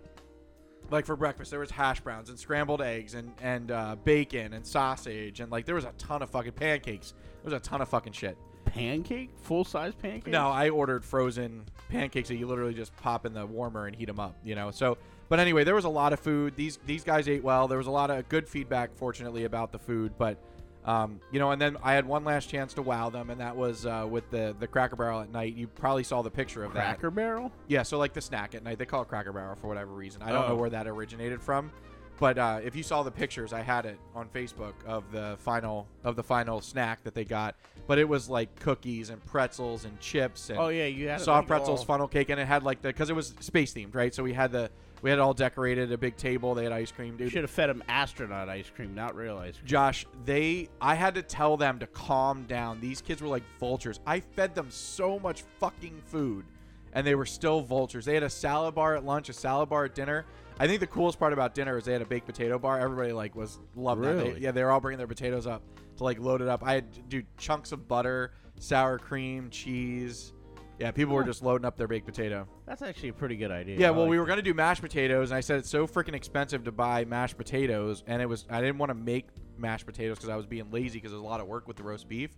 [0.91, 4.65] like for breakfast, there was hash browns and scrambled eggs and and uh, bacon and
[4.65, 7.13] sausage and like there was a ton of fucking pancakes.
[7.43, 8.37] There was a ton of fucking shit.
[8.65, 10.31] Pancake, full size pancake.
[10.31, 14.05] No, I ordered frozen pancakes that you literally just pop in the warmer and heat
[14.05, 14.35] them up.
[14.43, 14.97] You know, so
[15.31, 16.57] but anyway, there was a lot of food.
[16.57, 17.69] These these guys ate well.
[17.69, 20.11] There was a lot of good feedback, fortunately, about the food.
[20.17, 20.37] But
[20.85, 23.55] um, you know, and then I had one last chance to wow them, and that
[23.55, 25.55] was uh, with the the Cracker Barrel at night.
[25.55, 26.83] You probably saw the picture of that.
[26.85, 27.51] Cracker Barrel.
[27.67, 30.21] Yeah, so like the snack at night, they call it Cracker Barrel for whatever reason.
[30.21, 30.57] I don't know Oh.
[30.57, 31.71] where that originated from,
[32.19, 35.87] but uh, if you saw the pictures, I had it on Facebook of the final
[36.03, 37.55] of the final snack that they got.
[37.87, 41.23] But it was like cookies and pretzels and chips and Oh yeah, you had it
[41.25, 43.73] soft like pretzels, all- funnel cake, and it had like the because it was space
[43.73, 44.13] themed, right?
[44.15, 44.69] So we had the
[45.01, 46.53] we had it all decorated, a big table.
[46.53, 47.31] They had ice cream, You dude.
[47.31, 49.67] should have fed them astronaut ice cream, not real ice cream.
[49.67, 52.79] Josh, they I had to tell them to calm down.
[52.79, 53.99] These kids were like vultures.
[54.05, 56.45] I fed them so much fucking food
[56.93, 58.05] and they were still vultures.
[58.05, 60.25] They had a salad bar at lunch, a salad bar at dinner.
[60.59, 62.79] I think the coolest part about dinner is they had a baked potato bar.
[62.79, 64.17] Everybody like was loved that.
[64.17, 65.63] They, yeah, they were all bringing their potatoes up
[65.97, 66.63] to like load it up.
[66.63, 70.33] I had dude chunks of butter, sour cream, cheese.
[70.81, 72.47] Yeah, people were just loading up their baked potato.
[72.65, 73.77] That's actually a pretty good idea.
[73.77, 75.85] Yeah, I well, we like were gonna do mashed potatoes, and I said it's so
[75.85, 79.27] freaking expensive to buy mashed potatoes, and it was I didn't want to make
[79.59, 81.83] mashed potatoes because I was being lazy because there's a lot of work with the
[81.83, 82.31] roast beef.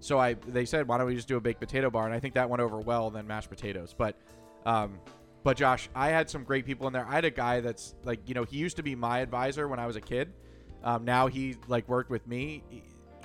[0.00, 2.18] So I they said why don't we just do a baked potato bar, and I
[2.18, 3.94] think that went over well than mashed potatoes.
[3.96, 4.18] But,
[4.64, 4.98] um,
[5.44, 7.06] but Josh, I had some great people in there.
[7.06, 9.78] I had a guy that's like you know he used to be my advisor when
[9.78, 10.32] I was a kid.
[10.82, 12.64] Um, now he like worked with me.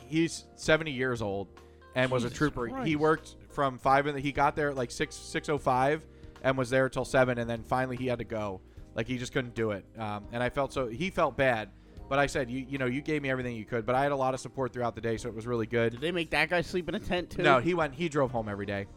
[0.07, 1.47] He's 70 years old
[1.95, 2.83] and was a Jesus trooper.
[2.83, 6.05] He worked from five and he got there at like six six oh five
[6.43, 8.61] and was there till seven, and then finally he had to go.
[8.95, 10.87] Like he just couldn't do it, um, and I felt so.
[10.87, 11.69] He felt bad,
[12.09, 14.11] but I said, you you know, you gave me everything you could, but I had
[14.11, 15.93] a lot of support throughout the day, so it was really good.
[15.93, 17.41] Did they make that guy sleep in a tent too?
[17.41, 17.93] No, he went.
[17.93, 18.87] He drove home every day.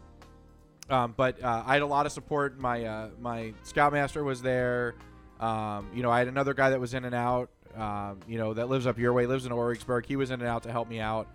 [0.89, 2.59] Um, but uh, I had a lot of support.
[2.59, 4.95] My uh, my scoutmaster was there.
[5.39, 7.49] Um, you know, I had another guy that was in and out.
[7.75, 10.05] Um, you know, that lives up your way, lives in Orwigsburg.
[10.05, 11.27] He was in and out to help me out.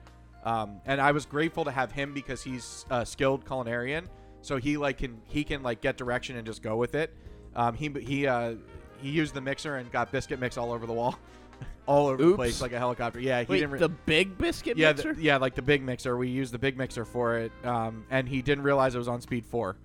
[0.44, 4.06] Um, and I was grateful to have him because he's a skilled culinarian.
[4.42, 7.14] So he like can he can like get direction and just go with it.
[7.54, 8.54] Um, he he uh,
[9.02, 11.18] he used the mixer and got biscuit mix all over the wall,
[11.86, 13.20] all over the place like a helicopter.
[13.20, 13.72] Yeah, he Wait, didn't.
[13.72, 15.14] Re- the big biscuit yeah, mixer.
[15.14, 16.16] the, yeah, like the big mixer.
[16.16, 19.20] We used the big mixer for it, um, and he didn't realize it was on
[19.20, 19.76] speed four,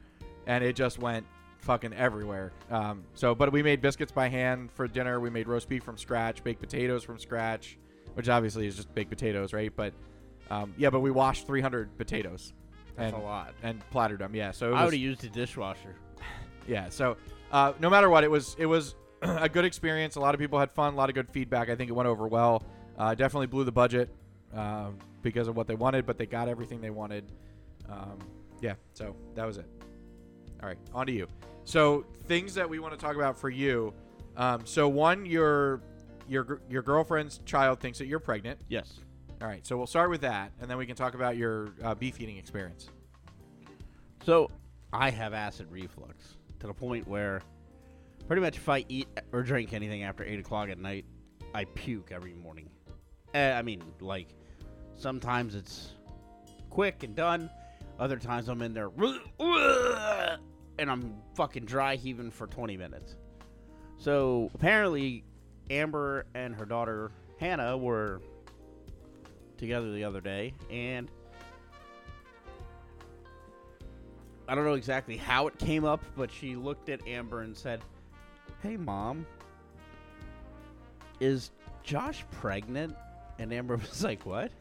[0.47, 1.25] and it just went
[1.59, 2.53] fucking everywhere.
[2.69, 5.19] Um, so, but we made biscuits by hand for dinner.
[5.19, 7.77] We made roast beef from scratch, baked potatoes from scratch,
[8.13, 9.75] which obviously is just baked potatoes, right?
[9.75, 9.93] But
[10.49, 12.53] um, yeah, but we washed 300 potatoes.
[12.95, 13.53] That's and, a lot.
[13.63, 14.35] And plattered them.
[14.35, 15.95] Yeah, so it I would have used a dishwasher.
[16.67, 16.89] yeah.
[16.89, 17.17] So
[17.51, 20.15] uh, no matter what, it was it was a good experience.
[20.15, 20.93] A lot of people had fun.
[20.93, 21.69] A lot of good feedback.
[21.69, 22.63] I think it went over well.
[22.97, 24.09] Uh, definitely blew the budget
[24.53, 27.25] um, because of what they wanted, but they got everything they wanted.
[27.89, 28.19] Um,
[28.61, 28.75] yeah.
[28.93, 29.65] So that was it.
[30.61, 31.27] All right, on to you.
[31.65, 33.93] So things that we want to talk about for you.
[34.37, 35.81] Um, so one, your
[36.27, 38.59] your your girlfriend's child thinks that you're pregnant.
[38.69, 38.99] Yes.
[39.41, 39.65] All right.
[39.65, 42.37] So we'll start with that, and then we can talk about your uh, beef eating
[42.37, 42.89] experience.
[44.25, 44.49] So
[44.93, 47.41] I have acid reflux to the point where
[48.27, 51.05] pretty much if I eat or drink anything after eight o'clock at night,
[51.53, 52.69] I puke every morning.
[53.33, 54.29] Eh, I mean, like
[54.95, 55.93] sometimes it's
[56.69, 57.49] quick and done.
[57.99, 58.89] Other times I'm in there
[60.79, 63.15] and I'm fucking dry heaving for 20 minutes.
[63.97, 65.23] So apparently,
[65.69, 68.21] Amber and her daughter Hannah were
[69.57, 71.09] together the other day, and
[74.47, 77.81] I don't know exactly how it came up, but she looked at Amber and said,
[78.61, 79.25] "Hey, mom,
[81.19, 81.51] is
[81.83, 82.95] Josh pregnant?"
[83.39, 84.51] And Amber was like, "What?"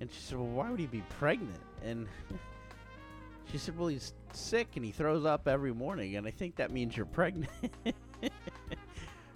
[0.00, 2.06] And she said, "Well, why would he be pregnant?" And
[3.50, 6.70] she said, "Well, he's sick and he throws up every morning, and I think that
[6.70, 7.50] means you're pregnant."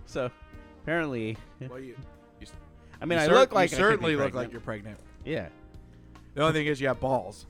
[0.06, 0.30] so,
[0.82, 1.36] apparently,
[1.68, 1.96] Well, you.
[3.00, 4.44] I mean, you I cer- look like you I could be certainly look pregnant.
[4.46, 4.98] like you're pregnant.
[5.24, 5.48] yeah.
[6.34, 7.46] The only thing is you have balls.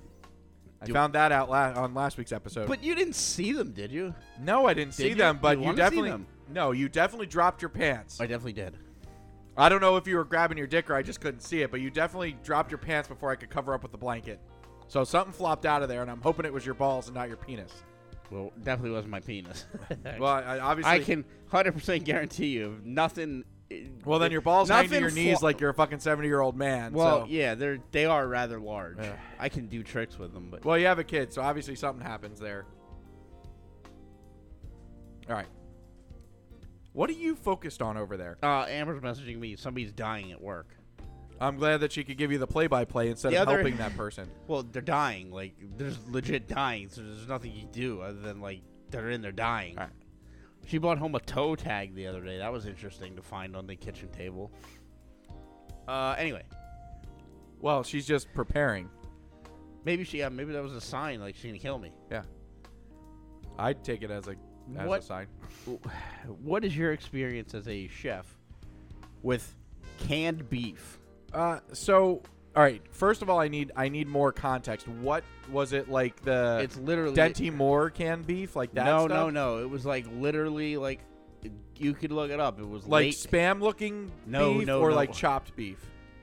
[0.81, 2.69] I Do- found that out la- on last week's episode.
[2.69, 4.15] But you didn't see them, did you?
[4.41, 5.15] no, I didn't see you?
[5.15, 5.39] them.
[5.43, 6.27] But You you, wanna see definitely them.
[6.53, 8.21] no, you definitely dropped your pants.
[8.21, 8.77] I definitely did.
[9.57, 11.71] I don't know if you were grabbing your dick or I just couldn't see it,
[11.73, 14.39] but you definitely dropped your pants before I could cover up with the blanket.
[14.87, 17.27] So something flopped out of there, and I'm hoping it was your balls and not
[17.29, 17.83] your penis.
[18.31, 19.67] Well, definitely wasn't my penis.
[20.19, 23.45] Well, I, obviously, I can 100% guarantee you nothing.
[24.05, 26.41] Well, then your balls hang to your knees flo- like you're a fucking 70 year
[26.41, 26.93] old man.
[26.95, 27.27] Well, so.
[27.29, 28.97] yeah, they're they are rather large.
[28.99, 29.13] Yeah.
[29.39, 32.05] I can do tricks with them, but Well, you have a kid, so obviously something
[32.05, 32.65] happens there.
[35.29, 35.47] All right.
[36.93, 38.39] What are you focused on over there?
[38.43, 39.57] Uh, Amber's messaging me.
[39.57, 40.69] Somebody's dying at work.
[41.41, 43.97] I'm glad that she could give you the play-by-play instead The of other- helping that
[43.97, 44.29] person.
[44.49, 45.31] Well, they're dying.
[45.31, 46.89] Like, there's legit dying.
[46.89, 49.77] So there's nothing you do other than like they're in there dying.
[49.77, 49.93] Alright.
[50.69, 52.37] She brought home a toe tag the other day.
[52.37, 54.53] That was interesting to find on the kitchen table.
[55.89, 56.43] Uh, anyway,
[57.63, 58.91] Well, she's just preparing.
[59.87, 60.19] maybe she.
[60.19, 61.21] Yeah, maybe that was a sign.
[61.21, 61.91] Like she's gonna kill me.
[62.11, 62.25] Yeah.
[63.59, 64.37] I'd take it as a
[64.77, 65.27] as What- a sign.
[66.43, 68.37] What is your experience as a chef
[69.23, 69.55] with
[70.01, 70.99] canned beef?
[71.33, 72.23] Uh, so
[72.59, 72.83] all right.
[72.91, 74.89] First of all, I need I need more context.
[74.89, 78.85] What was it like the it's literally Dinty Moore canned beef like that?
[78.85, 79.11] no, stuff?
[79.17, 79.59] no, no.
[79.63, 80.99] It was like literally like
[81.77, 82.59] you could look it up.
[82.59, 83.15] It was Like late.
[83.15, 84.97] spam looking No, beef no, or no.
[84.97, 85.79] like chopped beef.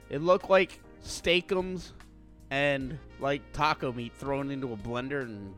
[0.10, 1.94] It looked like steakums
[2.52, 5.54] and like taco meat thrown into a blender and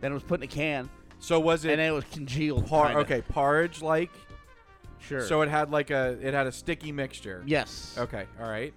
[0.00, 2.68] then it was put in a can So was and it then it was congealed.
[2.68, 3.00] par- kinda.
[3.00, 4.10] okay porridge like?
[5.00, 5.22] sure.
[5.22, 7.42] So it had like a it had a sticky mixture.
[7.46, 7.96] yes.
[7.98, 8.26] Okay.
[8.40, 8.72] All right.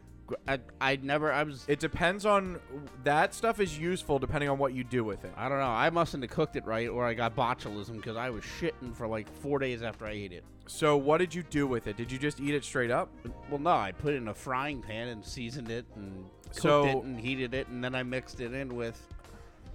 [0.47, 2.59] I I never I was It depends on
[3.03, 5.33] that stuff is useful depending on what you do with it.
[5.37, 5.65] I don't know.
[5.65, 9.07] I mustn't have cooked it right or I got botulism because I was shitting for
[9.07, 10.43] like four days after I ate it.
[10.67, 11.97] So what did you do with it?
[11.97, 13.09] Did you just eat it straight up?
[13.49, 16.85] Well, no, I put it in a frying pan and seasoned it and cooked So-
[16.85, 19.01] it and heated it and then I mixed it in with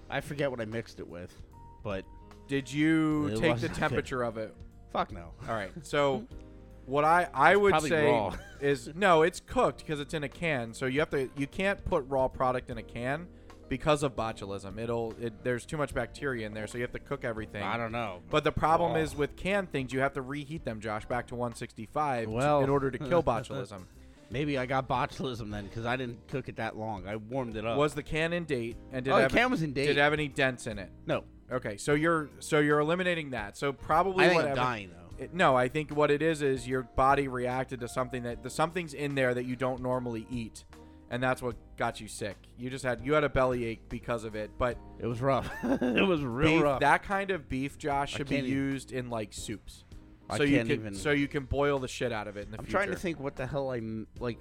[0.09, 1.35] I forget what I mixed it with,
[1.83, 2.05] but
[2.49, 3.79] Did you It take the wasn't good.
[3.81, 4.55] temperature of it?
[4.93, 5.33] fuck no.
[5.49, 5.73] All right.
[5.83, 6.25] So
[6.87, 8.35] what I I would say raw.
[8.61, 10.73] is no, it's cooked because it's in a can.
[10.73, 13.27] So you have to you can't put raw product in a can
[13.69, 14.79] because of botulism.
[14.79, 17.63] It'll it, there's too much bacteria in there, so you have to cook everything.
[17.63, 18.21] I don't know.
[18.31, 18.99] But the problem Raw.
[18.99, 22.71] is with canned things, you have to reheat them, Josh, back to 165 Well- in
[22.71, 23.85] order to kill botulism.
[24.29, 27.07] Maybe I got botulism then because I didn't cook it that long.
[27.07, 27.79] I warmed it up.
[27.79, 28.77] Was the can in date?
[28.93, 29.87] And did Oh, the can was in date.
[29.87, 30.91] Did it have any dents in it?
[31.07, 31.25] no?
[31.51, 33.57] Okay, so you're so you're eliminating that.
[33.57, 35.06] So probably I think I'm dying though.
[35.19, 38.51] It, no, I think what it is is your body reacted to something that the
[38.51, 40.65] something's in there that you don't normally eat,
[41.11, 42.37] and that's what got you sick.
[42.59, 44.51] You just had you had a bellyache because of it.
[44.59, 45.49] But It was rough.
[45.65, 46.81] it was real beef, rough.
[46.81, 49.85] that kind of beef, Josh, should be even- used in like soups.
[50.29, 52.47] I So you can't can even- so you can boil the shit out of it
[52.47, 52.79] in the I'm future.
[52.79, 53.81] trying to think what the hell I
[54.19, 54.39] like.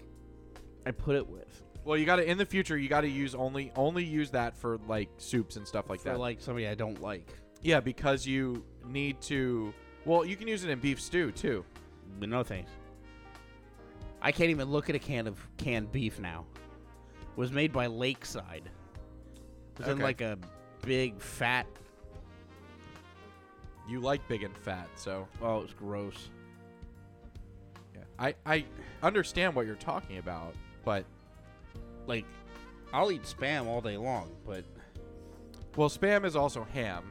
[0.85, 3.33] I put it with Well, you got to in the future you got to use
[3.35, 6.09] only only use that for like soups and stuff like that.
[6.11, 6.19] for that.
[6.19, 7.27] like somebody I don't like.
[7.61, 9.73] yeah, because you need to.
[10.05, 11.65] Well, you can use it in beef stew too.
[12.19, 12.71] But no thanks.
[14.21, 16.45] I can't even look at a can of canned beef now.
[17.21, 18.63] It was made by Lakeside.
[19.73, 20.03] It was in Okay.
[20.03, 20.37] like a
[20.83, 21.67] big fat.
[23.87, 26.29] You like big and fat, so Oh, it was gross.
[27.93, 28.01] yeah.
[28.17, 28.65] I I
[29.03, 31.05] understand what you're talking about, but
[32.07, 32.25] Like,
[32.93, 34.63] I'll eat spam all day long, but
[35.75, 37.03] well, spam is also ham.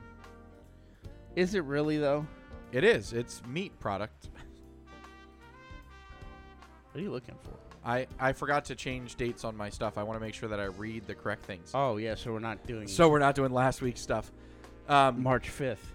[1.37, 2.27] is it really though?
[2.75, 3.13] It is.
[3.13, 4.31] It's meat product.
[6.91, 7.53] What are you looking for?
[7.85, 9.97] I I forgot to change dates on my stuff.
[9.97, 11.71] I want to make sure that I read the correct things.
[11.73, 14.33] Oh yeah, so we're not doing So we're not doing last week's stuff.
[14.89, 15.93] Um, March fifth.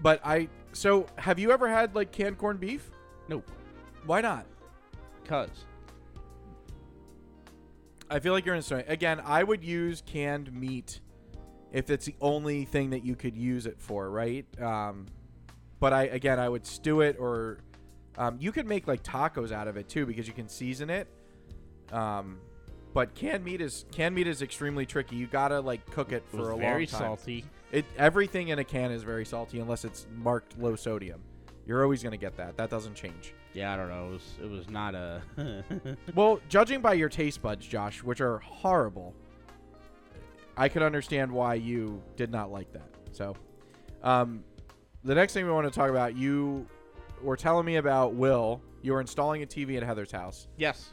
[0.00, 2.90] but I so have you ever had like canned corned beef?
[3.28, 3.50] Nope.
[4.06, 4.46] Why not?
[5.24, 5.64] Cause
[8.08, 8.84] I feel like you're in a story.
[8.86, 11.00] Again, I would use canned meat
[11.72, 14.46] if it's the only thing that you could use it for, right?
[14.62, 15.06] Um,
[15.80, 17.58] but I again, I would stew it or
[18.16, 21.06] um, you could make like tacos out of it too because you can season it.
[21.92, 22.38] Um,
[22.94, 25.16] but canned meat is canned meat is extremely tricky.
[25.16, 26.72] You gotta like cook it it for a very long time.
[26.74, 27.44] Very salty.
[27.70, 31.20] It everything in a can is very salty unless it's marked low sodium.
[31.66, 32.56] You're always gonna get that.
[32.56, 33.34] That doesn't change.
[33.54, 34.08] Yeah, I don't know.
[34.08, 35.22] It was it was not a.
[36.14, 39.14] Well, judging by your taste buds, Josh, which are horrible,
[40.56, 42.88] I could understand why you did not like that.
[43.12, 43.36] So,
[44.02, 44.42] um,
[45.04, 46.66] the next thing we want to talk about, you
[47.22, 48.60] were telling me about Will.
[48.82, 50.90] You were installing a TV at Heather's house, yes.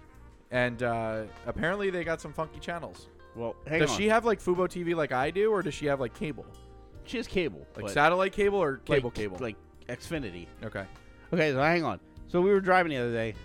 [0.52, 3.08] and uh, apparently they got some funky channels.
[3.36, 3.98] Well, hang does on.
[3.98, 6.46] she have like Fubo TV like I do, or does she have like cable,
[7.04, 7.68] She has cable.
[7.76, 9.38] like but satellite cable or like- cable cable?
[9.39, 9.56] like
[9.88, 10.48] Xfinity.
[10.63, 10.86] okay.
[11.32, 12.00] Okay, so hang on.
[12.28, 13.36] So we were driving the other day,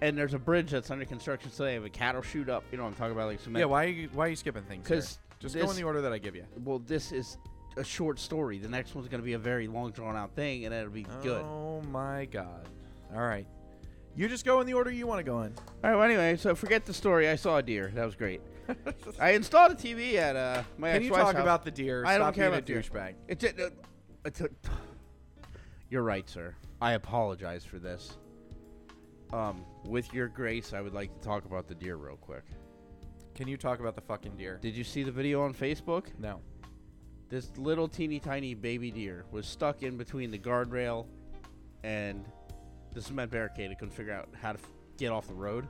[0.00, 1.50] and there's a bridge that's under construction.
[1.52, 2.64] So they have a cattle chute up.
[2.72, 3.60] You know what I'm talking about, like cement.
[3.60, 3.66] Yeah.
[3.66, 4.88] Why are you why are you skipping things?
[4.88, 4.96] here?
[4.96, 6.44] Because just go in the order that I give you.
[6.64, 7.38] Well, this is
[7.76, 8.58] a short story.
[8.58, 11.06] The next one's going to be a very long, drawn out thing, and it'll be
[11.22, 11.44] good.
[11.44, 12.68] Oh my god.
[13.14, 13.46] All right.
[14.16, 15.52] You just go in the order you want to go in.
[15.82, 15.94] All right.
[15.96, 17.28] Well, anyway, so forget the story.
[17.28, 17.90] I saw a deer.
[17.94, 18.40] That was great.
[19.20, 21.42] I installed a TV at uh, my Can you ex-wife's talk house.
[21.42, 22.04] about the deer?
[22.06, 22.78] I don't Stop care being about deer.
[22.78, 23.14] a douchebag.
[23.28, 23.70] It's a, uh,
[24.24, 24.48] it's a,
[25.90, 26.54] You're right, sir.
[26.80, 28.16] I apologize for this.
[29.32, 32.44] Um, with your grace, I would like to talk about the deer real quick.
[33.34, 34.58] Can you talk about the fucking deer?
[34.62, 36.06] Did you see the video on Facebook?
[36.20, 36.40] No.
[37.28, 41.06] This little teeny tiny baby deer was stuck in between the guardrail
[41.82, 42.24] and
[42.92, 43.70] the cement barricade.
[43.70, 45.66] I couldn't figure out how to f- get off the road.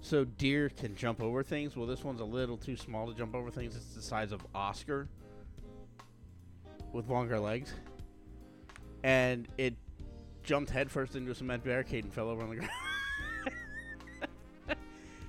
[0.00, 1.76] So deer can jump over things.
[1.76, 3.76] Well, this one's a little too small to jump over things.
[3.76, 5.08] It's the size of Oscar
[6.92, 7.72] with longer legs,
[9.04, 9.74] and it
[10.42, 12.70] jumped headfirst into a cement barricade and fell over on the ground.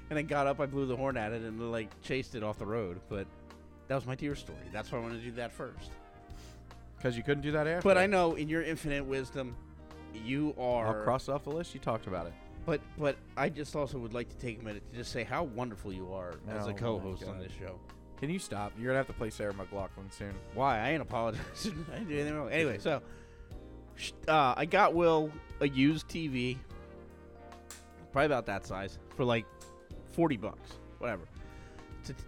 [0.09, 0.59] and then got up.
[0.59, 3.01] I blew the horn at it and like chased it off the road.
[3.09, 3.27] But
[3.91, 4.57] that was my deer story.
[4.71, 5.91] That's why I wanted to do that first.
[6.95, 7.81] Because you couldn't do that after.
[7.89, 9.53] But I know in your infinite wisdom,
[10.13, 10.87] you are.
[10.99, 11.73] I'll cross off the list.
[11.73, 12.31] You talked about it.
[12.65, 15.43] But but I just also would like to take a minute to just say how
[15.43, 17.43] wonderful you are as Oh a my co-host on God.
[17.43, 17.81] this show.
[18.17, 18.71] Can you stop?
[18.77, 20.33] You're gonna have to play Sarah McLachlan soon.
[20.53, 20.79] Why?
[20.79, 21.85] I ain't apologizing.
[21.91, 22.49] I didn't do anything wrong.
[22.49, 23.01] Anyway, so
[23.97, 26.57] sh- uh, I got Will a used TV,
[28.13, 29.45] probably about that size, for like
[30.13, 31.23] forty bucks, whatever.
[32.05, 32.23] To t-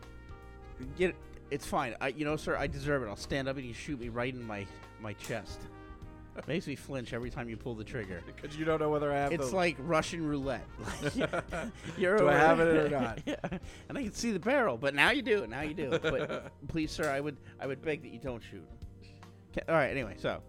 [0.97, 1.15] get it,
[1.54, 1.96] it's fine.
[2.02, 3.08] I, you know, sir, I deserve it.
[3.08, 4.66] I'll stand up and you shoot me right in my
[5.00, 5.60] my chest.
[6.48, 8.20] Makes me flinch every time you pull the trigger.
[8.26, 9.32] Because you don't know whether I have.
[9.32, 10.66] It's the, like Russian roulette.
[11.98, 13.20] You're Do I have it or not?
[13.26, 13.36] yeah.
[13.88, 15.46] And I can see the barrel, but now you do.
[15.46, 15.92] Now you do.
[16.02, 18.68] But please, sir, I would I would beg that you don't shoot.
[19.54, 19.92] 'Kay, All right.
[19.92, 20.42] Anyway, so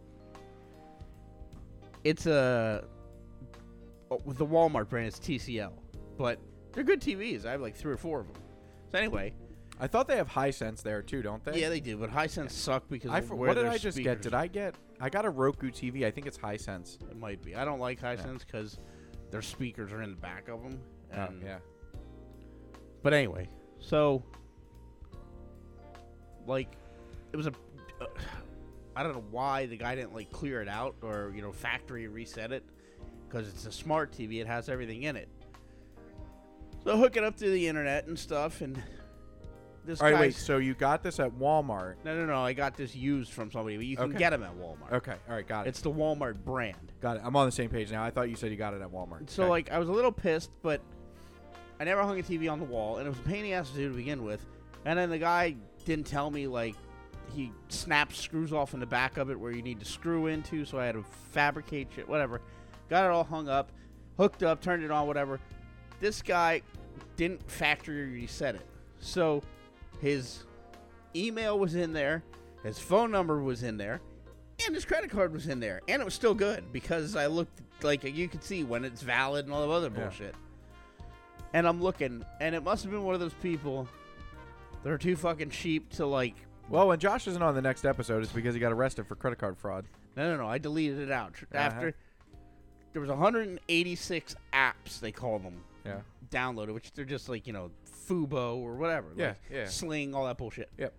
[2.03, 2.85] it's a
[4.11, 5.09] oh, with the Walmart brand.
[5.09, 5.73] It's TCL,
[6.17, 6.39] but
[6.73, 7.45] they're good TVs.
[7.45, 8.43] I have like three or four of them.
[8.91, 9.35] So anyway,
[9.81, 11.61] I thought they have Hisense there too, don't they?
[11.61, 11.97] yeah, they do.
[11.97, 14.19] But high Hisense suck because I of for, where what did their I just get?
[14.19, 14.75] speakers- Did I get?
[15.01, 16.07] I got a Roku TV.
[16.07, 17.03] I think it's Hisense.
[17.11, 17.57] It might be.
[17.57, 18.79] I don't like Hisense because
[19.31, 20.81] their speakers are in the back of them.
[21.17, 21.59] Oh, yeah.
[23.03, 23.49] But anyway,
[23.81, 24.23] so
[26.47, 26.69] like
[27.33, 27.53] it was a
[28.01, 28.07] uh,
[28.97, 32.07] I don't know why the guy didn't like clear it out or you know factory
[32.07, 32.65] reset it
[33.29, 34.41] because it's a smart TV.
[34.41, 35.29] It has everything in it.
[36.85, 38.81] So hook it up to the internet and stuff, and
[39.87, 40.35] this All right, wait.
[40.35, 41.95] So you got this at Walmart?
[42.05, 42.43] no, no, no.
[42.43, 44.19] I got this used from somebody, but you can Okay.
[44.19, 44.93] get them at Walmart.
[44.93, 45.15] Okay.
[45.29, 45.47] All right.
[45.47, 45.71] Got it.
[45.71, 46.93] It's the Walmart brand.
[47.01, 47.23] got it.
[47.25, 48.03] I'm on the same page now.
[48.05, 49.29] I thought you said you got it at Walmart.
[49.31, 49.51] So Okay.
[49.51, 50.81] like I was a little pissed, but
[51.81, 53.53] I never hung a TV on the wall, and it was a pain in the
[53.55, 54.45] ass to do to begin with.
[54.85, 56.75] And then the guy didn't tell me like
[57.35, 60.65] he snaps screws off in the back of it where you need to screw into,
[60.65, 62.41] so I had to fabricate shit, whatever.
[62.89, 63.73] Got it all hung up,
[64.17, 65.41] hooked up, turned it on, whatever.
[66.01, 66.63] This guy
[67.17, 68.67] didn't factory reset it,
[69.01, 69.43] so
[70.01, 70.45] his
[71.17, 72.23] email was in there,
[72.63, 74.01] his phone number was in there,
[74.65, 77.61] and his credit card was in there, and it was still good because I looked
[77.83, 80.03] like you could see when it's valid and all the other Yeah.
[80.03, 80.35] bullshit.
[81.53, 83.87] And I'm looking, and it must have been one of those people
[84.83, 86.35] that are too fucking cheap to like.
[86.69, 89.39] well, when Josh isn't on the next episode, it's because he got arrested for credit
[89.39, 89.85] card fraud.
[90.17, 90.49] No, no, no.
[90.49, 91.59] I deleted it out Uh-huh.
[91.59, 91.95] after
[92.93, 96.01] there was 186 apps they call them Yeah.
[96.31, 97.71] downloaded, which they're just like you know
[98.09, 99.09] Fubo or whatever.
[99.17, 99.67] Yeah, like yeah.
[99.67, 100.71] Sling, all that bullshit.
[100.79, 100.93] Yep.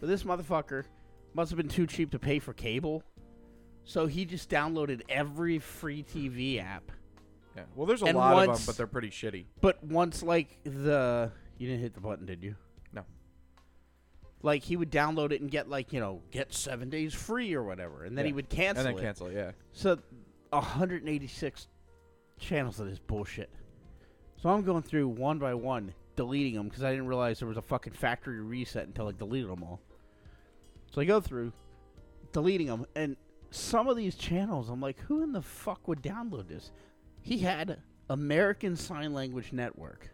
[0.00, 0.84] But this motherfucker
[1.34, 3.02] must have been too cheap to pay for cable,
[3.84, 6.90] so he just downloaded every free TV app.
[7.56, 7.64] Yeah.
[7.74, 9.46] Well, there's a And lot of them, but they're pretty shitty.
[9.60, 12.54] But once like the you didn't hit the button, did you?
[12.92, 13.02] No.
[14.42, 17.64] Like he would download it and get like you know get seven days free or
[17.64, 19.06] whatever, and then he would cancel and then it.
[19.06, 19.32] cancel.
[19.32, 19.50] Yeah.
[19.72, 19.98] So
[20.50, 21.66] 186
[22.38, 23.50] channels of this bullshit.
[24.40, 27.56] So I'm going through one by one, deleting them because I didn't realize there was
[27.56, 29.80] a fucking factory reset until I deleted them all.
[30.92, 31.52] So I go through,
[32.32, 33.16] deleting them, and
[33.50, 36.70] some of these channels, I'm like, who in the fuck would download this?
[37.20, 40.08] He had American Sign Language Network.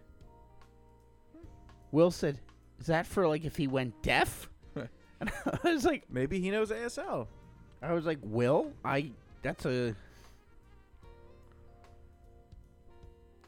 [1.92, 2.40] Will said,
[2.80, 4.48] "Is that for like if he went deaf?"
[5.20, 7.26] and I was like, Maybe he knows ASL.
[7.82, 9.10] I was like, Will, I
[9.42, 9.94] that's a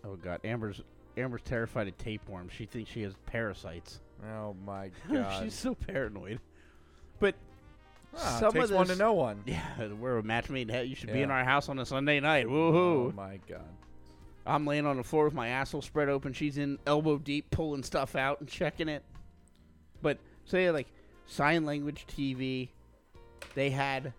[0.07, 0.83] Oh god, Amber's
[1.17, 2.53] Amber's terrified of tapeworms.
[2.53, 4.01] She thinks she has parasites.
[4.25, 5.43] Oh my god.
[5.43, 6.41] She's so paranoid.
[7.19, 7.35] But
[8.19, 9.43] Ah, some takes of one to know one.
[9.47, 10.71] yeah, we're a match made.
[10.71, 12.47] You should be in our house on a Sunday night.
[12.47, 13.09] Woohoo!
[13.09, 13.61] Oh my god.
[14.47, 16.33] I'm laying on the floor with my asshole spread open.
[16.33, 19.03] She's in elbow deep, pulling stuff out and checking it.
[20.03, 20.87] But say like
[21.27, 22.69] sign language TV,
[23.55, 24.13] they had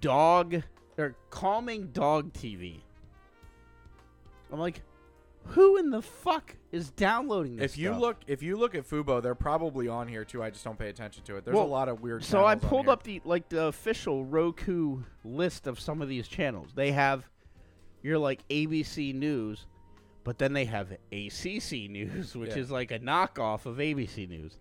[0.00, 0.62] dog
[0.96, 2.80] or calming dog TV.
[4.50, 4.80] I'm like,
[5.46, 7.72] who in the fuck is downloading this?
[7.72, 8.00] If you stuff?
[8.00, 10.42] look, if you look at Fubo, they're probably on here too.
[10.42, 11.44] I just don't pay attention to it.
[11.44, 12.24] There's Well, a lot of weird.
[12.24, 12.92] So I channels on pulled here.
[12.92, 16.68] up the like the official Roku list of some of these channels.
[16.74, 17.28] They have
[18.02, 19.66] your like ABC News,
[20.24, 22.58] but then they have ACC News, which Yeah.
[22.58, 24.58] is like a knockoff of ABC News.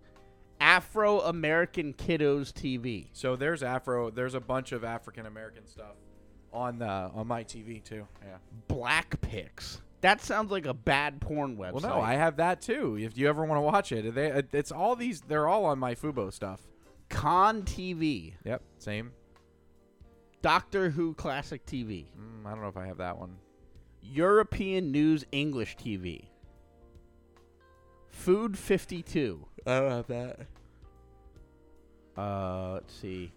[0.59, 3.09] Afro American Kiddos TV.
[3.13, 4.09] So there's Afro.
[4.09, 5.95] There's a bunch of African American stuff
[6.53, 8.07] on the on my TV too.
[8.25, 8.38] Yeah.
[8.67, 9.82] Black Pics.
[10.01, 11.73] That sounds like a bad porn website.
[11.73, 12.97] Well, no, I have that too.
[12.99, 15.21] If you ever want to watch it, they, it's all these.
[15.21, 16.61] They're all on my Fubo stuff.
[17.09, 18.33] Con TV.
[18.43, 18.61] Yep.
[18.77, 19.11] Same.
[20.41, 22.05] Doctor Who Classic TV.
[22.17, 23.37] Mm, I don't know if I have that one.
[24.01, 26.25] European News English TV.
[28.09, 29.45] Food 52.
[29.65, 30.39] I don't have that.
[32.15, 33.31] Uh, let's see.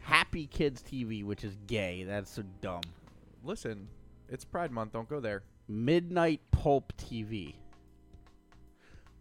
[0.00, 2.04] Happy Kids TV, which is gay.
[2.04, 2.82] That's so dumb.
[3.44, 3.88] Listen,
[4.28, 4.92] it's Pride Month.
[4.92, 5.42] Don't go there.
[5.68, 7.54] Midnight Pulp TV.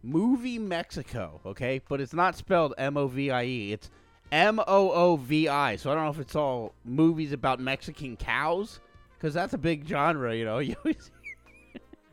[0.03, 1.81] Movie Mexico, okay?
[1.89, 3.73] But it's not spelled M O V I E.
[3.73, 3.89] It's
[4.31, 5.75] M O O V I.
[5.75, 8.79] So I don't know if it's all movies about Mexican cows,
[9.15, 10.59] because that's a big genre, you know.
[10.67, 11.11] You always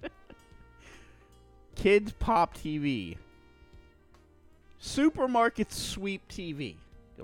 [1.76, 3.16] Kids Pop TV.
[4.78, 6.76] Supermarket Sweep TV.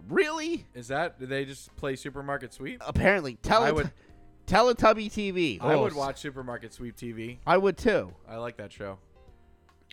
[0.09, 0.65] Really?
[0.75, 1.19] Is that?
[1.19, 2.83] do they just play Supermarket Sweep?
[2.87, 3.93] Apparently, I Tele- would-
[4.51, 5.63] Teletubby TV.
[5.63, 7.39] I Oh, would watch Supermarket Sweep TV.
[7.47, 8.13] I would too.
[8.29, 8.99] I like that show.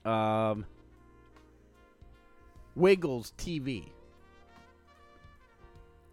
[0.03, 0.65] Um,
[2.75, 3.89] Wiggles TV.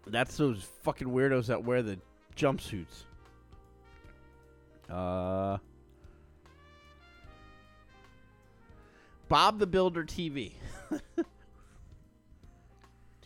[0.05, 1.97] That's those fucking weirdos that wear the
[2.35, 3.05] jumpsuits.
[4.87, 5.57] Uh,
[9.27, 10.51] Bob the Builder TV.
[10.91, 10.97] Do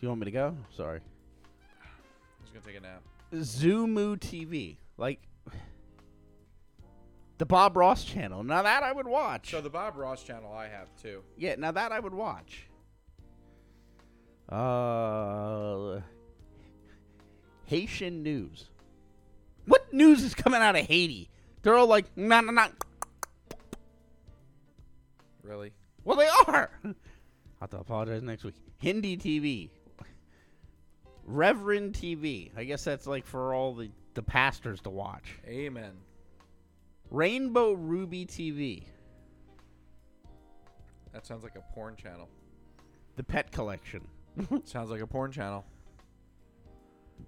[0.00, 0.56] you want me to go?
[0.74, 1.00] Sorry.
[1.82, 3.02] I'm just gonna take a nap.
[3.34, 4.76] Zumu TV.
[5.00, 5.20] Like
[7.38, 8.44] the Bob Ross channel.
[8.44, 9.50] Now that I would watch.
[9.50, 11.22] So the Bob Ross channel I have too.
[11.36, 12.68] Yeah, now that I would watch.
[14.48, 16.00] Uh,
[17.64, 18.68] Haitian news.
[19.66, 21.30] What news is coming out of Haiti?
[21.62, 22.68] They're all like, nah, nah, nah.
[25.42, 25.72] Really?
[26.04, 26.70] Well, they are.
[26.84, 26.94] I'll
[27.60, 28.56] have to apologize next week.
[28.78, 29.70] Hindi TV.
[31.24, 32.50] Reverend TV.
[32.56, 35.38] I guess that's like for all the, the pastors to watch.
[35.46, 35.92] Amen.
[37.10, 38.84] Rainbow Ruby TV.
[41.12, 42.28] That sounds like a porn channel.
[43.16, 44.06] The Pet Collection.
[44.64, 45.64] sounds like a porn channel.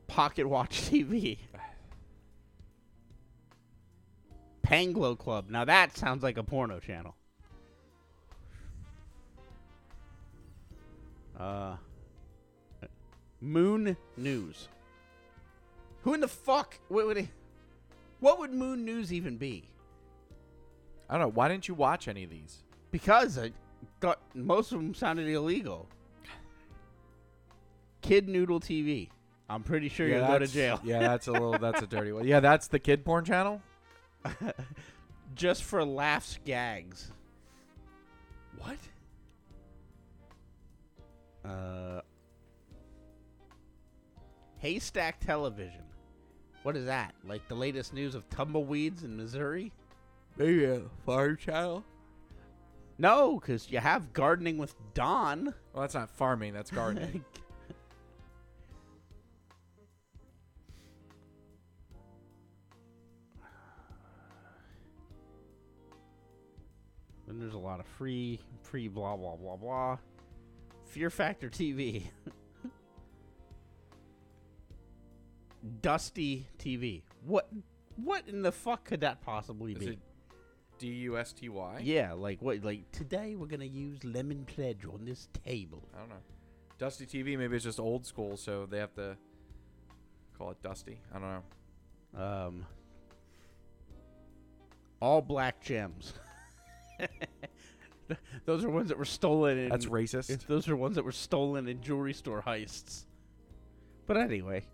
[0.06, 1.38] Pocket Watch TV.
[4.62, 5.50] Panglo Club.
[5.50, 7.14] Now that sounds like a porno channel.
[11.38, 11.76] Uh,
[13.40, 14.68] Moon News.
[16.02, 16.78] Who in the fuck?
[16.88, 17.28] What would, it,
[18.20, 19.68] what would Moon News even be?
[21.08, 21.32] I don't know.
[21.32, 22.62] Why didn't you watch any of these?
[22.90, 23.52] Because I
[24.00, 25.88] thought most of them sounded illegal.
[28.00, 29.08] Kid Noodle TV.
[29.48, 30.80] I'm pretty sure you'll go to jail.
[30.82, 31.58] Yeah, that's a little.
[31.58, 32.26] That's a dirty one.
[32.26, 33.60] Yeah, that's the kid porn channel.
[35.34, 37.10] Just for laughs, gags.
[38.58, 38.78] What?
[41.44, 42.00] Uh,
[44.58, 45.82] Haystack Television.
[46.62, 47.14] What is that?
[47.26, 49.72] Like the latest news of tumbleweeds in Missouri?
[50.36, 51.84] Maybe a farm channel.
[52.98, 55.46] No, because you have gardening with Don.
[55.72, 56.52] Well, that's not farming.
[56.52, 57.24] That's gardening.
[67.24, 69.96] Then there's a lot of free, free, blah blah blah blah.
[70.84, 72.10] Fear Factor TV.
[75.80, 77.02] Dusty TV.
[77.24, 77.48] What?
[77.96, 79.98] What in the fuck could that possibly be?
[80.78, 81.80] D U S T Y?
[81.82, 82.64] Yeah, like what?
[82.64, 85.88] Like today we're gonna use lemon pledge on this table.
[85.94, 86.16] I don't know.
[86.78, 87.38] Dusty TV.
[87.38, 89.16] Maybe it's just old school, so they have to
[90.36, 90.98] call it Dusty.
[91.14, 91.28] I don't
[92.14, 92.46] know.
[92.46, 92.66] Um,
[95.00, 96.14] all black gems.
[98.44, 99.58] those are ones that were stolen.
[99.58, 100.46] In, That's racist.
[100.46, 103.04] Those are ones that were stolen in jewelry store heists.
[104.06, 104.64] But anyway,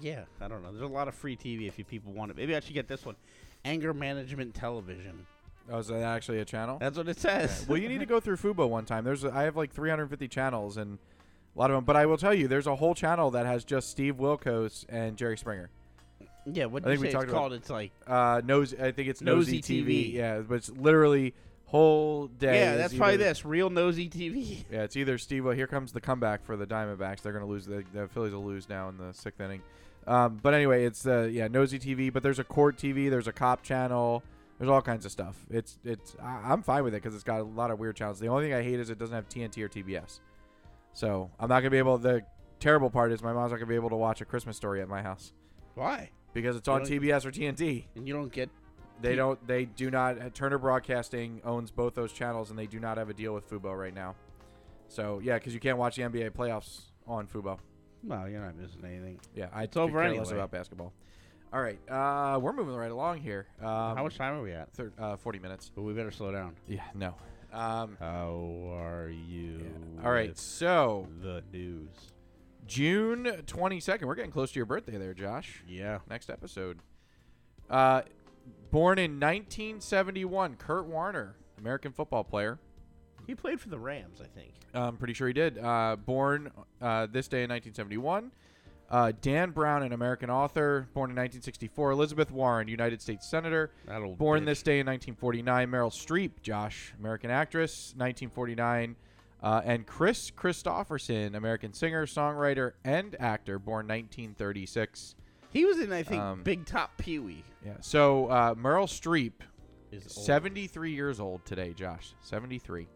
[0.00, 0.70] yeah, I don't know.
[0.70, 2.36] There's a lot of free TV if you people want it.
[2.36, 3.16] Maybe I should get this one,
[3.64, 5.26] Anger Management Television.
[5.70, 6.78] Oh, is that actually a channel?
[6.78, 7.64] That's what it says.
[7.68, 9.04] well, you need to go through Fubo one time.
[9.04, 10.98] There's I have like 350 channels and
[11.54, 11.84] a lot of them.
[11.84, 15.16] But I will tell you, there's a whole channel that has just Steve Wilkos and
[15.16, 15.70] Jerry Springer.
[16.46, 17.52] yeah, what I do you think we talked it's about- called?
[17.52, 19.86] It's like Uh, Nosy, I think it's Nosy, Nosy TV.
[19.86, 20.12] TV.
[20.14, 21.34] Yeah, but it's literally
[21.66, 22.58] whole day.
[22.58, 24.64] yeah, that's probably this real nosy TV.
[24.72, 25.44] Yeah, it's either Steve.
[25.44, 27.22] Well, here comes the comeback for the Diamondbacks.
[27.22, 27.66] They're going to lose.
[27.66, 29.62] The, the Phillies will lose now in the sixth inning.
[30.10, 32.12] Um, but anyway, it's uh, yeah, Nosy TV.
[32.12, 33.08] But there's a court TV.
[33.08, 34.24] There's a cop channel.
[34.58, 35.36] There's all kinds of stuff.
[35.48, 36.16] It's it's.
[36.20, 38.18] I, I'm fine with it because it's got a lot of weird channels.
[38.18, 40.18] The only thing I hate is it doesn't have TNT or TBS.
[40.92, 41.96] So I'm not gonna be able.
[41.98, 42.22] The
[42.58, 44.88] terrible part is my mom's not gonna be able to watch a Christmas story at
[44.88, 45.32] my house
[45.76, 46.10] Why?
[46.34, 47.84] because it's You on TBS or TNT.
[47.94, 48.50] And you don't get
[49.00, 49.46] They T- don't.
[49.46, 50.20] They do not.
[50.20, 53.48] uh, Turner Broadcasting owns both those channels, and they do not have a deal with
[53.48, 54.16] Fubo right now.
[54.88, 57.58] So yeah, because you can't watch the NBA playoffs on Fubo.
[58.04, 59.20] Well, you're not missing anything.
[59.34, 60.24] Yeah, I It's could over anyway.
[60.32, 60.92] about basketball.
[61.52, 63.46] All right, uh, we're moving right along here.
[63.60, 64.72] Um, How much time are we at?
[64.72, 65.70] Thir- uh, Forty minutes.
[65.74, 66.54] But we better slow down.
[66.68, 67.14] Yeah, no.
[67.52, 69.58] Um, How are you?
[70.04, 71.88] all right, with so the news.
[72.68, 74.04] June 22nd.
[74.04, 75.64] We're getting close to your birthday there, Josh.
[75.66, 75.98] Yeah.
[76.08, 76.78] Next episode.
[77.68, 78.02] Uh,
[78.70, 82.60] born in 1971, Kurt Warner, American football player.
[83.26, 84.52] He played for the Rams, I think.
[84.74, 85.58] I'm pretty sure he did.
[85.58, 86.50] Uh, born
[86.80, 88.30] uh, this day in 1971.
[88.90, 91.92] Uh, Dan Brown, an American author, born in 1964.
[91.92, 94.46] Elizabeth Warren, United States Senator, That old born bitch.
[94.46, 95.68] this day in 1949.
[95.70, 98.96] Meryl Streep, Josh, American actress, 1949.
[99.42, 105.14] Uh, and Kris Kristofferson, American singer, songwriter, and actor, born 1936.
[105.50, 107.44] He was in, I think, Um, Big Top Pee Wee.
[107.64, 107.74] Yeah.
[107.80, 109.32] So uh, Meryl Streep,
[109.92, 110.26] Is old.
[110.26, 112.12] 73 years old today, Josh.
[112.22, 112.86] 73.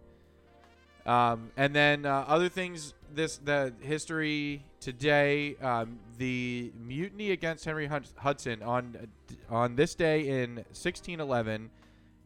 [1.06, 2.94] Um, and then uh, other things.
[3.12, 5.56] This the history today.
[5.56, 9.08] Um, the mutiny against Henry Hudson on
[9.48, 11.70] on this day in 1611.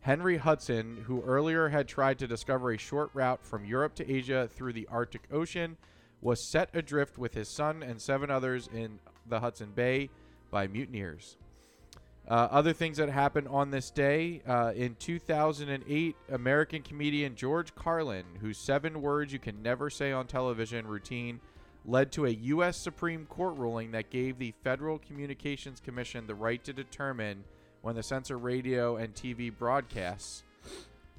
[0.01, 4.49] Henry Hudson, who earlier had tried to discover a short route from Europe to Asia
[4.51, 5.77] through the Arctic Ocean,
[6.21, 10.09] was set adrift with his son and seven others in the Hudson Bay
[10.51, 11.37] by mutineers.
[12.29, 18.25] Uh, other things that happened on this day uh, in 2008, American comedian George Carlin,
[18.43, 21.41] whose seven words you can never say on television routine
[21.87, 22.77] led to a U.S.
[22.77, 27.45] Supreme Court ruling that gave the Federal Communications Commission the right to determine
[27.81, 30.43] when to censor radio and TV broadcasts.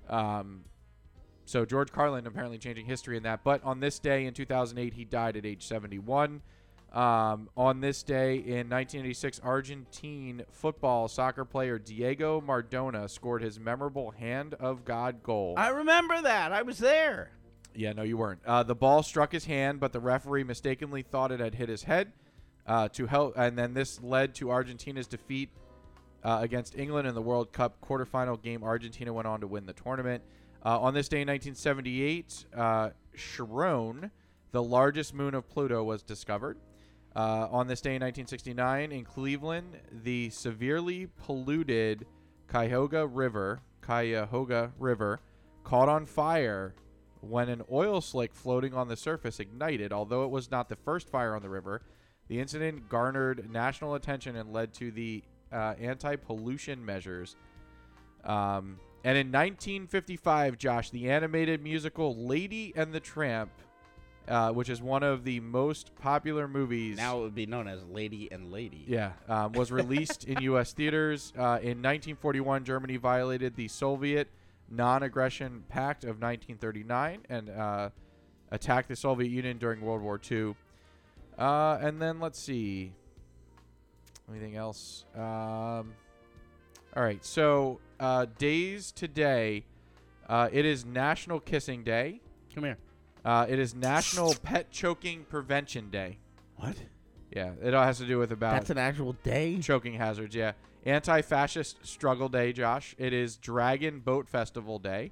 [0.08, 0.66] Um,
[1.46, 3.44] so George Carlin apparently changing history in that.
[3.44, 6.44] But on this day in 2008, he died at age 71.
[6.94, 14.12] Um, on this day in 1986, Argentine football soccer player Diego Maradona scored his memorable
[14.12, 15.54] hand of God goal.
[15.58, 16.52] I remember that.
[16.52, 17.32] I was there.
[17.76, 18.40] Yeah, no, you weren't.
[18.46, 21.84] Uh, the ball struck his hand, but the referee mistakenly thought it had hit his
[21.84, 22.12] head.
[22.66, 25.50] Uh, to help, and then this led to Argentina's defeat
[26.24, 28.64] uh, against England in the World Cup quarterfinal game.
[28.64, 30.24] Argentina went on to win the tournament.
[30.64, 34.12] Uh, on this day in 1978, uh, Charon,
[34.52, 36.58] the largest moon of Pluto, was discovered.
[37.16, 42.06] Uh, on this day in 1969, in Cleveland, the severely polluted
[42.48, 45.20] Cuyahoga River, Cuyahoga River,
[45.64, 46.76] caught on fire
[47.22, 49.92] when an oil slick floating on the surface ignited.
[49.92, 51.82] Although it was not the first fire on the river,
[52.28, 57.36] the incident garnered national attention and led to the uh, anti-pollution measures.
[58.24, 63.50] Um, and in 1955, Josh, the animated musical Lady and the Tramp,
[64.28, 66.98] uh, which is one of the most popular movies.
[66.98, 68.84] Now it would be known as Lady and Lady.
[68.88, 70.74] Yeah, um, was released in U.S.
[70.80, 71.34] theaters.
[71.36, 74.28] Uh, in 1941, Germany violated the Soviet
[74.70, 77.90] Non-Aggression Pact of 1939 and uh,
[78.52, 80.56] attacked the Soviet Union during World War II.
[81.38, 82.92] Uh, and then let's see,
[84.30, 85.06] anything else?
[85.16, 85.94] Um,
[86.96, 89.66] all right, so uh, days today.
[90.28, 92.22] Uh, it is National Kissing Day.
[92.54, 92.78] Come here.
[93.26, 96.18] Uh, it is National Pet Choking Prevention Day.
[96.56, 96.76] What?
[97.36, 99.58] Yeah, it all has to do with about That's an actual day?
[99.62, 100.34] choking hazards.
[100.36, 100.54] Yeah,
[100.86, 102.96] anti-fascist struggle day, Josh.
[102.98, 105.12] It is Dragon Boat Festival Day,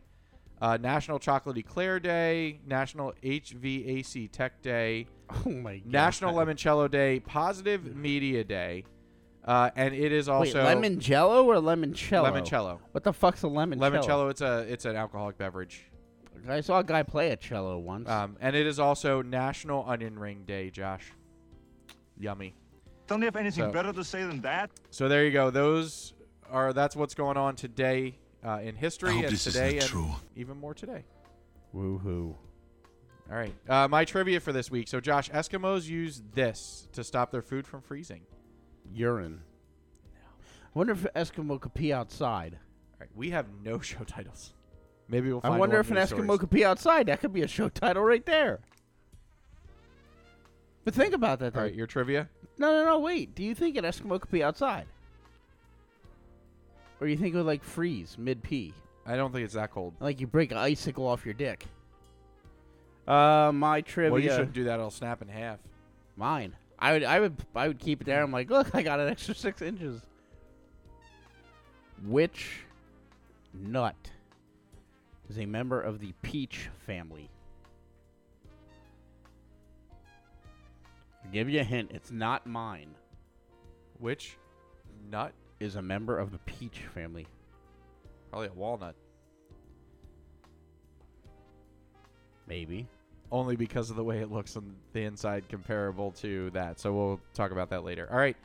[0.61, 5.07] uh, National Chocolate Eclair Day, National HVAC Tech Day,
[5.45, 5.85] Oh my god.
[5.91, 8.85] National Lemoncello Day, Positive Media Day,
[9.45, 12.31] uh, and it is Wait, also lemon jello or limoncello?
[12.31, 12.79] Limoncello.
[12.91, 13.91] What the fuck's a limoncello?
[13.91, 14.31] Limoncello.
[14.31, 15.85] It's a it's an alcoholic beverage,
[16.47, 18.09] I saw a guy play a cello once.
[18.09, 21.11] um, and it is also National Onion Ring Day, Josh.
[22.19, 22.55] Yummy.
[23.07, 24.71] Don't you have anything So- better to say than that?
[24.89, 25.49] So there you go.
[25.49, 26.13] Those
[26.49, 29.81] are that's what's going on today uh, in history I hope and this today isn't
[29.81, 30.15] and true.
[30.35, 31.05] even more today.
[31.75, 32.35] Woohoo.
[33.29, 33.53] All right.
[33.69, 34.87] Uh, my trivia for this week.
[34.87, 38.21] So Josh, Eskimos use this to stop their food from freezing.
[38.93, 39.41] Urine.
[40.15, 42.53] I wonder if Eskimo could pee outside.
[42.93, 43.09] All right.
[43.15, 44.53] We have no show titles.
[45.09, 45.41] Maybe we'll.
[45.41, 45.53] Find.
[45.53, 46.39] I wonder if an Eskimo stories.
[46.39, 47.07] could pee outside.
[47.07, 48.59] That could be a show title right there.
[50.83, 51.59] But think about that, though.
[51.59, 51.73] All right.
[51.73, 52.29] Your trivia.
[52.57, 52.99] No, no, no.
[52.99, 53.35] Wait.
[53.35, 54.85] Do you think an Eskimo could pee outside?
[56.99, 58.73] Or you think it would like freeze mid pee?
[59.05, 59.93] I don't think it's that cold.
[59.99, 61.65] Like you break an icicle off your dick.
[63.07, 64.11] Uh, my trivia.
[64.11, 64.75] Well, you shouldn't do that.
[64.75, 65.59] It'll snap in half.
[66.17, 66.55] Mine.
[66.79, 67.03] I would.
[67.03, 67.35] I would.
[67.55, 68.21] I would keep it there.
[68.21, 70.01] I'm like, look, I got an extra six inches.
[72.05, 72.61] Which
[73.53, 73.95] nut
[75.29, 77.29] is a member of the peach family?
[81.23, 81.91] I'll give you a hint.
[81.93, 82.95] It's not mine.
[83.99, 84.37] Which
[85.11, 85.33] nut?
[85.59, 87.25] Is a member of the peach family.
[88.29, 88.95] Probably a walnut.
[92.47, 92.87] Maybe.
[93.31, 96.79] Only because of the way it looks on the inside, comparable to that.
[96.79, 98.07] So we'll talk about that later.
[98.11, 98.37] All right.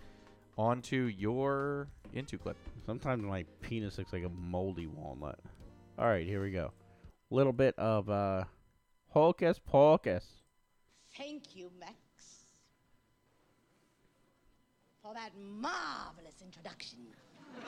[0.57, 2.57] On to your into clip.
[2.87, 5.39] Sometimes my penis looks like a moldy walnut.
[5.99, 6.73] All right, here we go.
[7.31, 8.45] A Little bit of uh,
[9.09, 10.25] Hocus Pocus.
[11.17, 11.95] Thank you, Max.
[15.03, 16.99] for that marvelous introduction.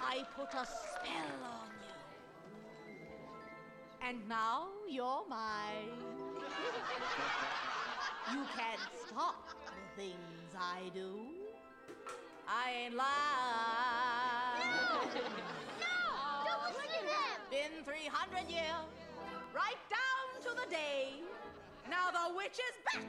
[0.00, 1.94] I put a spell on you.
[4.06, 5.94] And now you're mine.
[8.32, 11.20] you can't stop the things I do.
[12.48, 13.14] I ain't lying.
[15.80, 15.96] No!
[16.44, 17.43] Don't listen to them!
[17.54, 18.66] Been 300 years,
[19.54, 21.22] right down to the day.
[21.88, 23.06] Now the witch is back,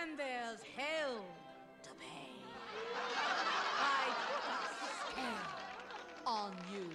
[0.00, 1.24] and there's hell
[1.82, 2.30] to pay.
[3.82, 4.46] I put
[6.30, 6.86] on you.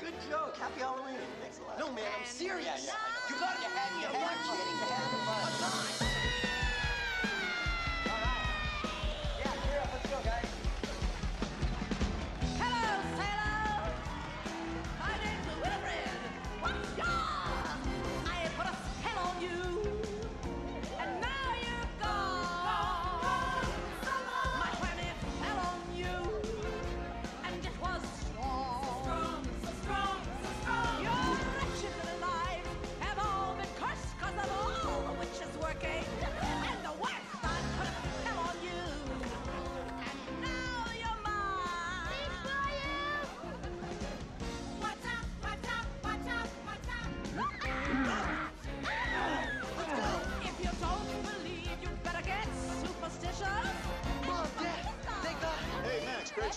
[0.00, 0.56] Good joke.
[0.56, 1.18] Happy Halloween.
[1.42, 1.78] Thanks a lot.
[1.78, 2.86] No, man, I'm serious.
[2.86, 2.94] now-
[3.28, 3.92] You got your head.
[4.00, 5.47] You're not kidding.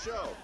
[0.03, 0.40] Show.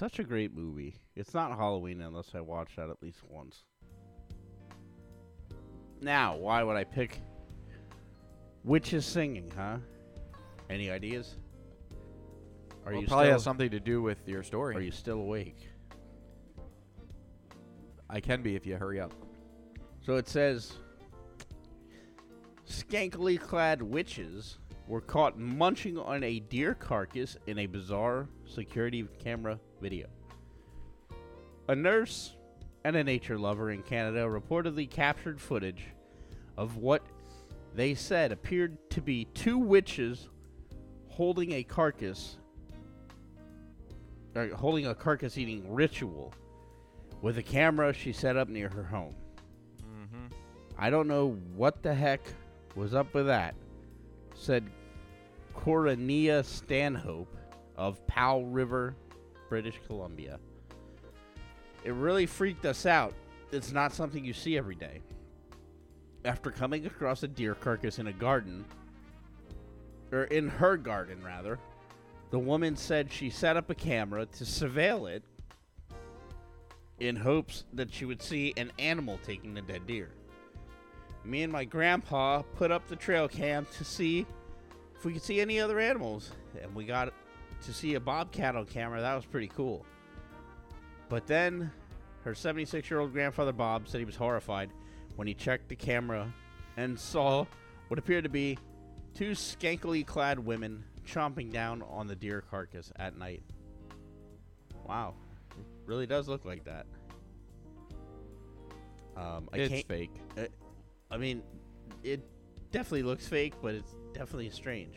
[0.00, 0.96] Right, such a great movie.
[1.16, 3.64] It's not Halloween unless I watch that at least once.
[6.00, 7.20] Now, why would I pick
[8.64, 9.78] Witches Singing, huh?
[10.70, 11.36] Any ideas?
[12.84, 14.76] Are Well, you it probably still, has something to do with your story.
[14.76, 15.68] Are you still awake?
[18.08, 19.12] I can be if you hurry up.
[20.00, 20.74] So it says
[22.66, 29.60] skankily clad witches were caught munching on a deer carcass in a bizarre security camera
[29.80, 30.06] video.
[31.68, 32.34] A nurse
[32.84, 35.84] and a nature lover in Canada reportedly captured footage
[36.56, 37.02] of what
[37.74, 40.28] they said appeared to be two witches
[41.08, 42.38] holding a carcass
[44.34, 46.32] or holding a carcass eating ritual
[47.20, 49.14] with a camera she set up near her home.
[49.82, 50.34] Mm-hmm.
[50.78, 52.20] I don't know what the heck
[52.74, 53.54] was up with that,
[54.38, 54.64] said
[55.54, 57.36] Corania Stanhope
[57.76, 58.94] of Powell River,
[59.48, 60.38] British Columbia.
[61.84, 63.14] It really freaked us out.
[63.50, 65.00] It's not something you see every day.
[66.24, 68.64] After coming across a deer carcass in a garden,
[70.12, 71.58] or in her garden rather,
[72.30, 75.22] the woman said she set up a camera to surveil it
[77.00, 80.10] in hopes that she would see an animal taking the dead deer.
[81.28, 84.26] Me and my grandpa put up the trail cam to see
[84.96, 87.12] if we could see any other animals, and we got
[87.62, 89.00] to see a bobcat on camera.
[89.02, 89.84] That was pretty cool.
[91.10, 91.70] But then
[92.24, 94.70] her 76 year old grandfather Bob said he was horrified
[95.16, 96.32] when he checked the camera
[96.76, 97.44] and saw
[97.88, 98.58] what appeared to be
[99.14, 103.42] two skankily clad women chomping down on the deer carcass at night.
[104.86, 105.14] Wow.
[105.86, 106.86] Really does look like that.
[109.16, 110.10] Um, I It's can't, fake.
[110.36, 110.42] uh,
[111.10, 111.42] I mean,
[112.02, 112.20] it
[112.70, 114.94] definitely looks fake, but it's definitely strange.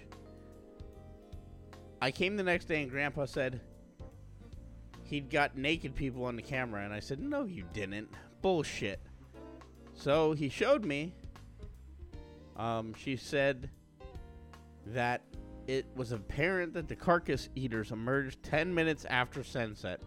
[2.01, 3.62] I came the next day and Grandpa said
[5.03, 8.09] he'd got naked people on the camera, and I said, No, you didn't.
[8.41, 8.99] Bullshit.
[9.93, 11.14] So he showed me.
[12.57, 13.70] Um, she said
[14.88, 15.22] that
[15.68, 20.01] it was apparent that the carcass eaters emerged 10 minutes after sunset,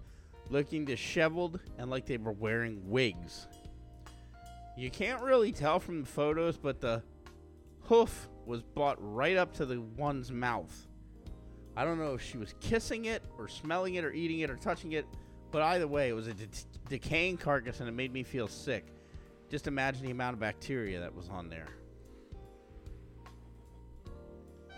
[0.50, 3.46] looking disheveled and like they were wearing wigs.
[4.76, 7.02] You can't really tell from the photos, but the
[7.82, 10.88] hoof was brought right up to the one's mouth.
[11.76, 14.56] I don't know if she was kissing it or smelling it or eating it or
[14.56, 15.06] touching it,
[15.50, 16.46] but either way, it was a de-
[16.88, 18.86] decaying carcass and it made me feel sick.
[19.50, 21.68] Just imagine the amount of bacteria that was on there.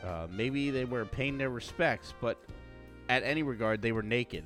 [0.05, 2.39] Uh, maybe they were paying their respects, but
[3.09, 4.45] at any regard, they were naked.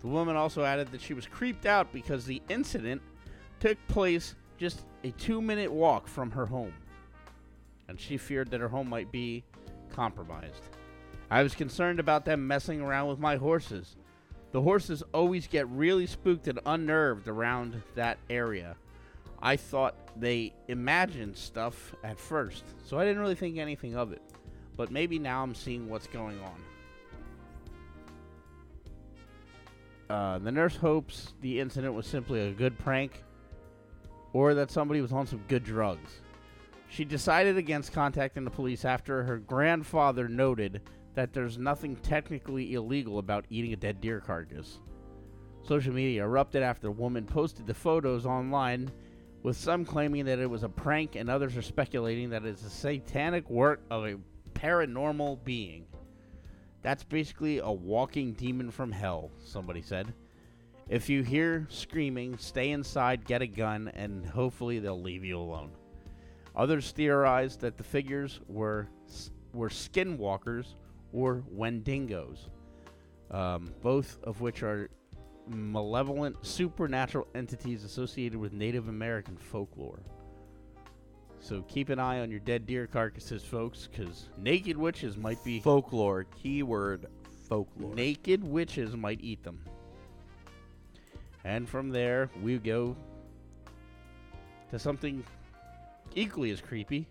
[0.00, 3.00] The woman also added that she was creeped out because the incident
[3.64, 6.74] took place just a two minute walk from her home.
[7.88, 9.42] and she feared that her home might be
[9.90, 10.68] compromised.
[11.30, 13.96] I was concerned about them messing around with my horses.
[14.52, 18.76] The horses always get really spooked and unnerved around that area.
[19.40, 24.22] I thought they imagined stuff at first, so I didn't really think anything of it.
[24.76, 26.38] But maybe now I'm seeing what's going
[30.10, 30.14] on.
[30.14, 33.22] Uh, the nurse hopes the incident was simply a good prank
[34.34, 36.20] or that somebody was on some good drugs.
[36.88, 40.82] She decided against contacting the police after her grandfather noted
[41.14, 44.80] that there's nothing technically illegal about eating a dead deer carcass.
[45.62, 48.90] Social media erupted after the woman posted the photos online,
[49.42, 52.70] with some claiming that it was a prank and others are speculating that it's a
[52.70, 54.18] satanic work of a
[54.54, 55.86] paranormal being.
[56.82, 60.12] That's basically a walking demon from hell, somebody said.
[60.94, 65.72] If you hear screaming, stay inside, get a gun, and hopefully they'll leave you alone.
[66.54, 68.86] Others theorized that the figures were
[69.52, 70.76] were skinwalkers
[71.12, 72.48] or Wendigos,
[73.32, 74.88] um, both of which are
[75.48, 80.04] malevolent supernatural entities associated with Native American folklore.
[81.40, 85.58] So keep an eye on your dead deer carcasses, folks, because naked witches might be
[85.58, 86.22] Folklore.
[86.40, 87.06] Keyword
[87.48, 87.96] folklore.
[87.96, 89.58] naked witches might eat them.
[91.44, 92.96] And from there, we go
[94.70, 95.22] to something
[96.14, 97.06] equally as creepy,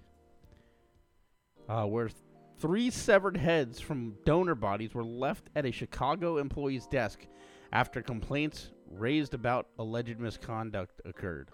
[1.70, 2.10] uh, where
[2.58, 7.20] three severed heads from donor bodies were left at a Chicago employee's desk
[7.72, 11.50] after complaints raised about alleged misconduct occurred.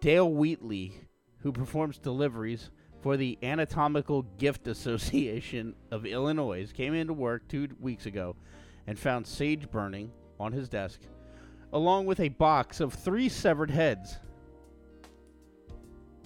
[0.00, 0.94] Dale Wheatley,
[1.40, 2.70] who performs deliveries
[3.02, 8.36] for the Anatomical Gift Association of Illinois, came into work two weeks ago
[8.86, 11.00] and found sage burning on his desk,
[11.72, 14.18] along with a box of three severed heads.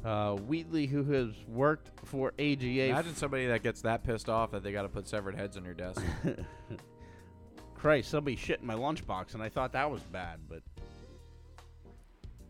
[0.04, 4.62] Uh, Wheatley, who has worked for AGA, Imagine somebody that gets that pissed off that
[4.62, 6.02] they got to put severed heads on your desk.
[7.74, 10.62] Christ, somebody shit in my lunchbox, and I thought that was bad, but.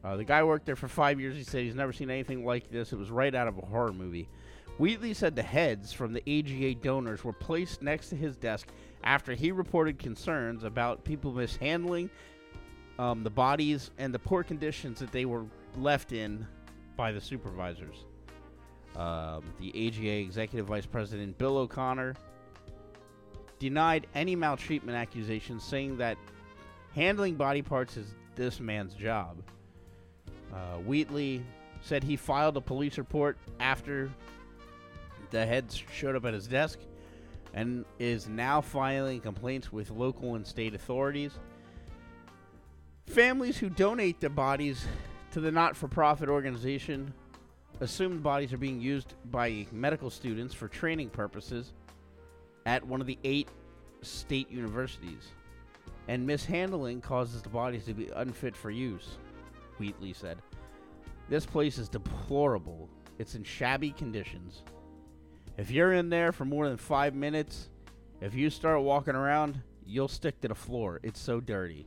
[0.05, 1.37] Uh, the guy worked there for five years.
[1.37, 2.93] He said he's never seen anything like this.
[2.93, 4.29] It was right out of a horror movie.
[4.79, 8.69] Wheatley said the heads from the AGA donors were placed next to his desk
[9.03, 12.11] after he reported concerns about people mishandling
[12.99, 15.45] um, the bodies and the poor conditions that they were
[15.77, 16.47] left in
[16.97, 18.05] by the supervisors.
[18.97, 22.17] Um, the AGA executive vice president Bill O'Connor
[23.59, 26.17] denied any maltreatment accusations, saying that
[26.95, 29.43] handling body parts is this man's job.
[30.53, 31.45] Uh, Wheatley
[31.81, 34.11] said he filed a police report after
[35.31, 36.79] the heads showed up at his desk
[37.55, 41.33] and is now filing complaints with local and state authorities.
[43.09, 44.87] Families who donate their bodies
[45.33, 47.13] to the not for profit organization
[47.81, 51.73] assume the bodies are being used by medical students for training purposes
[52.67, 53.49] at one of the eight
[54.03, 55.33] state universities.
[56.07, 59.17] And mishandling causes the bodies to be unfit for use,
[59.79, 60.39] Wheatley said.
[61.29, 62.89] This place is deplorable.
[63.19, 64.63] It's in shabby conditions.
[65.57, 67.69] If you're in there for more than five minutes,
[68.21, 71.01] if you start walking around, you'll stick to the floor.
[71.03, 71.87] It's so dirty.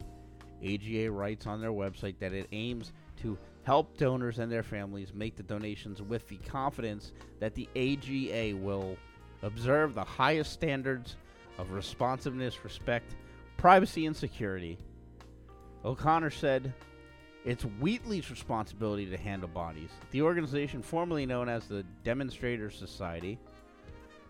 [0.63, 5.35] AGA writes on their website that it aims to help donors and their families make
[5.35, 8.97] the donations with the confidence that the AGA will
[9.43, 11.15] observe the highest standards
[11.57, 13.15] of responsiveness, respect,
[13.57, 14.77] privacy, and security.
[15.85, 16.73] O'Connor said,
[17.45, 19.89] It's Wheatley's responsibility to handle bodies.
[20.11, 23.39] The organization, formerly known as the Demonstrator Society,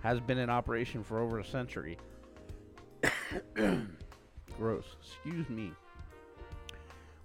[0.02, 1.98] has been in operation for over a century.
[4.58, 4.96] Gross.
[5.02, 5.72] Excuse me.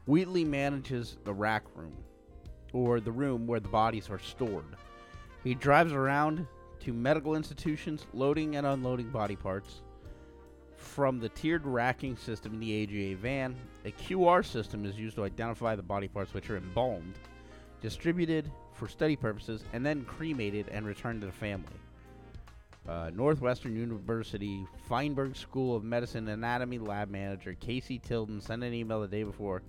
[0.07, 1.97] Wheatley manages the rack room,
[2.73, 4.77] or the room where the bodies are stored.
[5.43, 6.47] He drives around
[6.81, 9.83] to medical institutions, loading and unloading body parts.
[10.77, 15.25] From the tiered racking system in the AGA van, a QR system is used to
[15.25, 17.19] identify the body parts which are embalmed,
[17.81, 21.67] distributed for study purposes, and then cremated and returned to the family.
[22.89, 29.01] Uh, Northwestern University Feinberg School of Medicine Anatomy Lab Manager Casey Tilden sent an email
[29.01, 29.63] the day before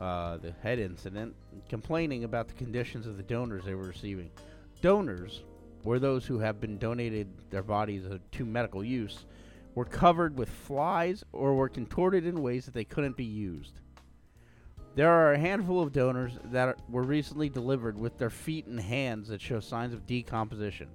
[0.00, 1.34] uh, the head incident
[1.68, 4.30] complaining about the conditions of the donors they were receiving.
[4.80, 5.42] Donors
[5.84, 9.24] were those who have been donated their bodies uh, to medical use,
[9.74, 13.80] were covered with flies or were contorted in ways that they couldn't be used.
[14.94, 19.28] There are a handful of donors that were recently delivered with their feet and hands
[19.28, 20.88] that show signs of decomposition.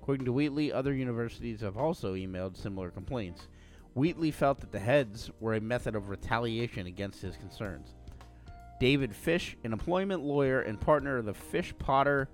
[0.00, 3.48] According to Wheatley, other universities have also emailed similar complaints.
[3.94, 7.94] Wheatley felt that the heads were a method of retaliation against his concerns.
[8.80, 12.30] David Fish, an employment lawyer and partner of the Fish Potter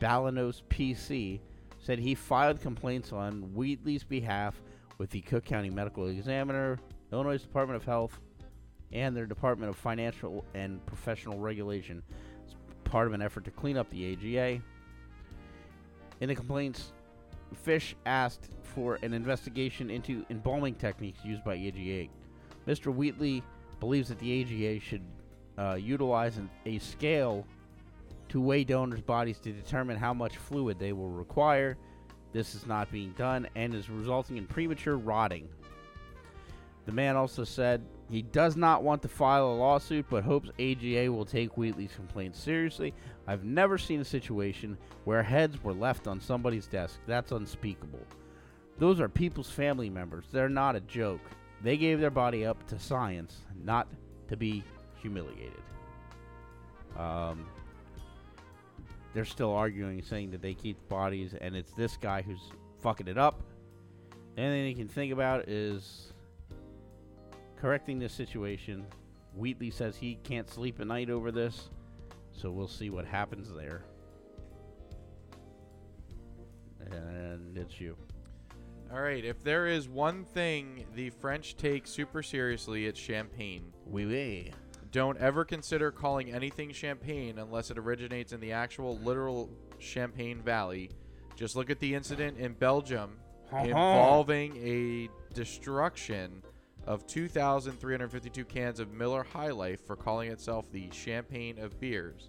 [0.00, 1.38] Bolaños PC,
[1.78, 4.60] said he filed complaints on Wheatley's behalf
[4.96, 6.78] with the Cook County Medical Examiner,
[7.12, 8.18] Illinois Department of Health,
[8.90, 12.02] and their Department of Financial and Professional Regulation
[12.46, 14.62] as part of an effort to clean up the AGA.
[16.20, 16.92] In the complaints,
[17.54, 22.08] Fish asked for an investigation into embalming techniques used by AGA.
[22.66, 22.94] Mr.
[22.94, 23.42] Wheatley
[23.78, 25.02] believes that the AGA should
[25.62, 27.46] uh, utilize an, a scale
[28.28, 31.76] to weigh donors' bodies to determine how much fluid they will require.
[32.32, 35.48] This is not being done and is resulting in premature rotting.
[36.86, 41.12] The man also said he does not want to file a lawsuit but hopes AGA
[41.12, 42.92] will take Wheatley's complaint seriously.
[43.28, 46.98] I've never seen a situation where heads were left on somebody's desk.
[47.06, 48.04] That's unspeakable.
[48.78, 50.24] Those are people's family members.
[50.32, 51.20] They're not a joke.
[51.62, 53.86] They gave their body up to science, not
[54.28, 54.64] to be
[55.02, 55.62] humiliated.
[56.96, 57.46] Um,
[59.12, 63.18] they're still arguing, saying that they keep bodies, and it's this guy who's fucking it
[63.18, 63.42] up.
[64.36, 66.12] The only thing they can think about is
[67.56, 68.86] correcting this situation.
[69.34, 71.70] Wheatley says he can't sleep at night over this,
[72.32, 73.84] so we'll see what happens there.
[76.90, 77.96] And it's you.
[78.92, 79.24] All right.
[79.24, 83.72] If there is one thing the French take super seriously, it's champagne.
[83.86, 84.52] Oui, oui.
[84.92, 90.90] Don't ever consider calling anything champagne unless it originates in the actual literal Champagne Valley.
[91.34, 93.18] Just look at the incident in Belgium
[93.58, 96.42] involving a destruction
[96.86, 102.28] of 2,352 cans of Miller High Life for calling itself the champagne of beers.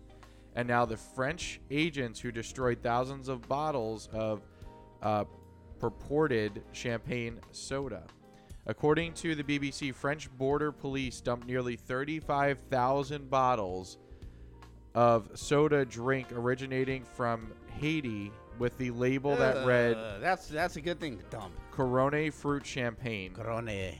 [0.55, 4.41] And now the French agents who destroyed thousands of bottles of
[5.01, 5.25] uh,
[5.79, 8.03] purported champagne soda.
[8.65, 13.97] According to the BBC, French border police dumped nearly 35,000 bottles
[14.95, 20.81] of soda drink originating from Haiti with the label that read Uh, that's that's a
[20.81, 21.51] good thing to dump.
[21.71, 23.33] Couronne Fruit Champagne.
[23.33, 23.97] Couronne.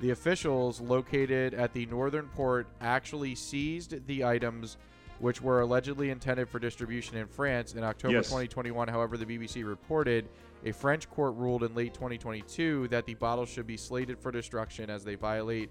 [0.00, 4.78] The officials located at the northern port actually seized the items
[5.20, 8.26] which were allegedly intended for distribution in France in October Yes.
[8.26, 8.88] 2021.
[8.88, 10.28] However, the BBC reported
[10.64, 14.90] a French court ruled in late 2022 that the bottles should be slated for destruction
[14.90, 15.70] as they violate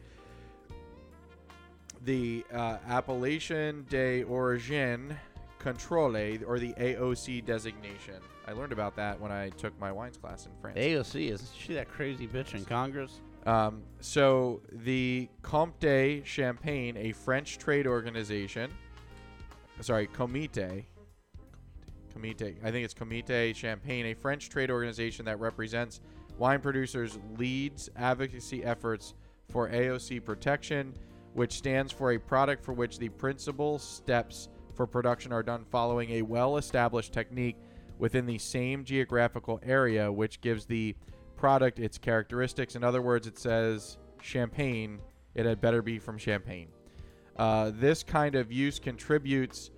[2.03, 3.85] the uh, Appellation
[4.27, 5.13] Origines
[5.61, 8.15] Contrôlée, or the AOC designation.
[8.47, 10.77] I learned about that when I took my wines class in France.
[10.77, 13.21] AOC isn't she that crazy bitch in Congress?
[13.45, 18.71] Um, so the Comte Champagne, a French trade organization,
[19.81, 20.85] sorry, Comite,
[22.11, 26.01] Comite, I think it's Comite Champagne, a French trade organization that represents
[26.37, 29.13] wine producers, leads advocacy efforts
[29.49, 30.93] for AOC protection,
[31.33, 36.11] which stands for a product for which the principal steps for production are done following
[36.11, 37.57] a well-established technique
[37.99, 40.95] within the same geographical area, which gives the
[41.35, 42.75] product its characteristics.
[42.75, 44.99] In other words, it says champagne,
[45.35, 46.67] it had better be from Champagne.
[47.37, 49.71] Uh, this kind of use contributes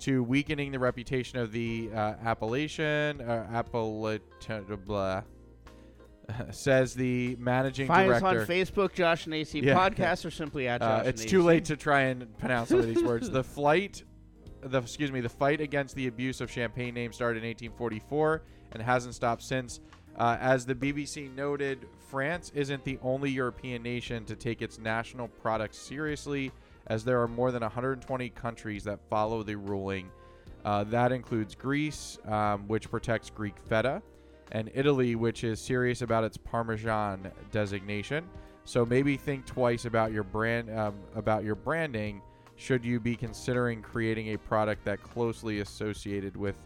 [0.00, 5.22] to weakening the reputation of the uh, appellation, uh, appellation, blah,
[6.50, 9.74] says the managing Find us on Facebook, Josh and AC Yeah.
[9.74, 12.86] Podcast, or simply at Josh Uh, it's too late to try and pronounce some of
[12.86, 13.30] these words.
[13.30, 14.02] The flight,
[14.62, 18.42] the excuse me, the fight against the abuse of champagne name started in 1844
[18.72, 19.80] and hasn't stopped since.
[20.16, 25.28] Uh, as the BBC noted, France isn't the only European nation to take its national
[25.28, 26.50] products seriously,
[26.88, 30.10] as there are more than 120 countries that follow the ruling.
[30.64, 34.02] Uh, that includes Greece, um, which protects Greek feta,
[34.52, 38.28] and Italy, which is serious about its Parmesan designation.
[38.64, 42.20] So maybe think twice about your brand um, about your branding.
[42.56, 46.56] Should you be considering creating a product that closely associated with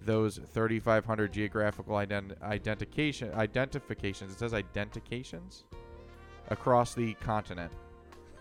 [0.00, 4.32] those 3,500 geographical ident- identification identifications?
[4.32, 5.64] It says identifications
[6.48, 7.72] across the continent.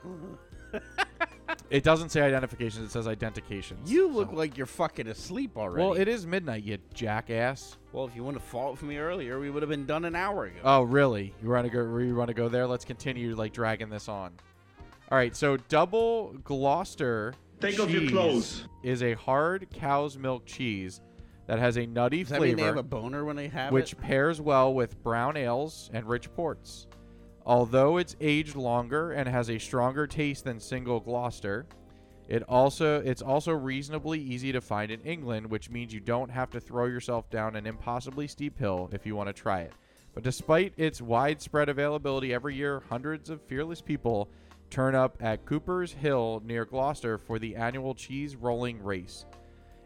[1.69, 2.85] it doesn't say identifications.
[2.87, 3.91] It says identifications.
[3.91, 5.83] You look So- like you're fucking asleep already.
[5.83, 5.93] well.
[5.93, 7.77] It is midnight, you jackass.
[7.91, 10.15] well, if you wouldn't have fought for me earlier, we would have been done an
[10.15, 10.59] hour ago.
[10.63, 11.33] Oh, really?
[11.41, 11.97] You want to go?
[11.97, 12.65] You want to go there?
[12.67, 14.31] Let's continue like dragging this on.
[15.11, 15.35] All right.
[15.35, 18.67] So double Gloucester Take off your cheese clothes.
[18.83, 21.01] is a hard cow's milk cheese
[21.45, 23.71] that has a nutty Does that mean they have flavor, a boner when they have
[23.73, 23.99] which it?
[24.01, 26.87] pairs well with brown ales and rich ports.
[27.45, 31.65] Although it's aged longer and has a stronger taste than single Gloucester,
[32.29, 36.49] it also it's also reasonably easy to find in England, which means you don't have
[36.51, 39.73] to throw yourself down an impossibly steep hill if you want to try it.
[40.13, 44.29] But despite its widespread availability every year, hundreds of fearless people
[44.69, 49.25] turn up at Cooper's Hill near Gloucester for the annual cheese rolling race.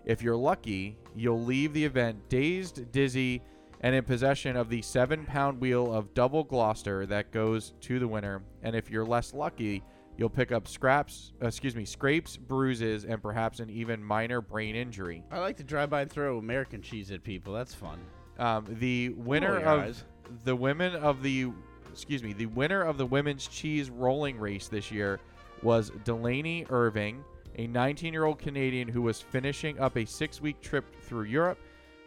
[0.06, 3.42] If you're lucky, you'll leave the event dazed, dizzy,
[3.82, 8.08] and in possession of the seven pound wheel of double Gloucester that goes to the
[8.08, 8.42] winner.
[8.64, 9.84] And if you're less lucky,
[10.18, 15.24] you'll pick up scraps, excuse me, scrapes, bruises, and perhaps an even minor brain injury.
[15.32, 17.54] I like to drive by and throw American cheese at people.
[17.54, 18.00] That's fun.
[18.40, 20.04] Um, the winner of eyes.
[20.44, 21.52] the women of the
[21.92, 25.20] excuse me, the winner of the women's cheese rolling race this year
[25.64, 27.24] was Delaney Irving,
[27.56, 31.58] a 19-year-old Canadian who was finishing up a 6-week trip through Europe.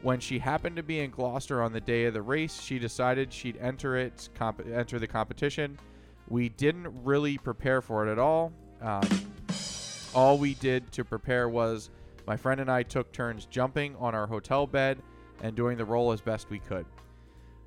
[0.02, 3.32] When she happened to be in Gloucester on the day of the race, she decided
[3.32, 5.78] she'd enter it, comp- enter the competition.
[6.28, 8.52] We didn't really prepare for it at all.
[8.80, 9.02] Um,
[10.14, 11.90] all we did to prepare was
[12.26, 14.98] my friend and I took turns jumping on our hotel bed
[15.42, 16.86] and doing the roll as best we could.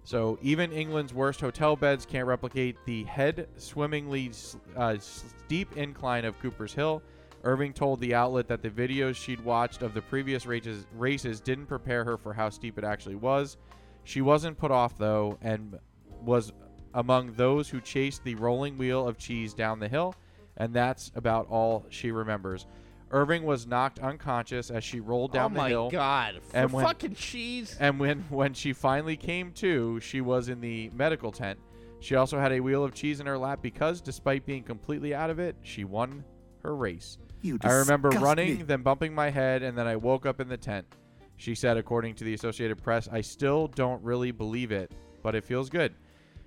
[0.05, 4.31] So even England's worst hotel beds can't replicate the head swimmingly
[4.75, 7.01] uh, steep incline of Cooper's Hill.
[7.43, 11.65] Irving told the outlet that the videos she'd watched of the previous races, races didn't
[11.65, 13.57] prepare her for how steep it actually was.
[14.05, 15.77] She wasn't put off though, and
[16.21, 16.53] was
[16.93, 20.15] among those who chased the rolling wheel of cheese down the hill,
[20.57, 22.65] and that's about all she remembers.
[23.11, 25.81] Irving was knocked unconscious as she rolled down oh the hill.
[25.81, 26.39] Oh my god!
[26.43, 27.77] For and when- fucking cheese.
[27.79, 31.59] And when when she finally came to, she was in the medical tent.
[31.99, 35.29] She also had a wheel of cheese in her lap because, despite being completely out
[35.29, 36.23] of it, she won
[36.63, 37.17] her race.
[37.43, 38.63] You I remember running, me.
[38.63, 40.87] then bumping my head, and then I woke up in the tent.
[41.35, 45.43] She said, according to the Associated Press, I still don't really believe it, but it
[45.43, 45.93] feels good.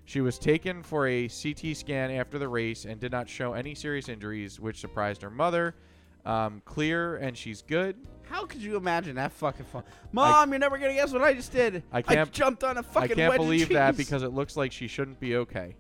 [0.07, 3.75] She was taken for a CT scan after the race and did not show any
[3.75, 5.75] serious injuries, which surprised her mother.
[6.25, 7.97] Um, clear, and she's good.
[8.23, 9.85] How could you imagine that fucking fun?
[10.13, 11.83] Mom, you're never gonna guess what I just did.
[11.93, 14.89] I can't jumped on a fucking I can't believe that because it looks like she
[14.89, 15.77] shouldn't be okay.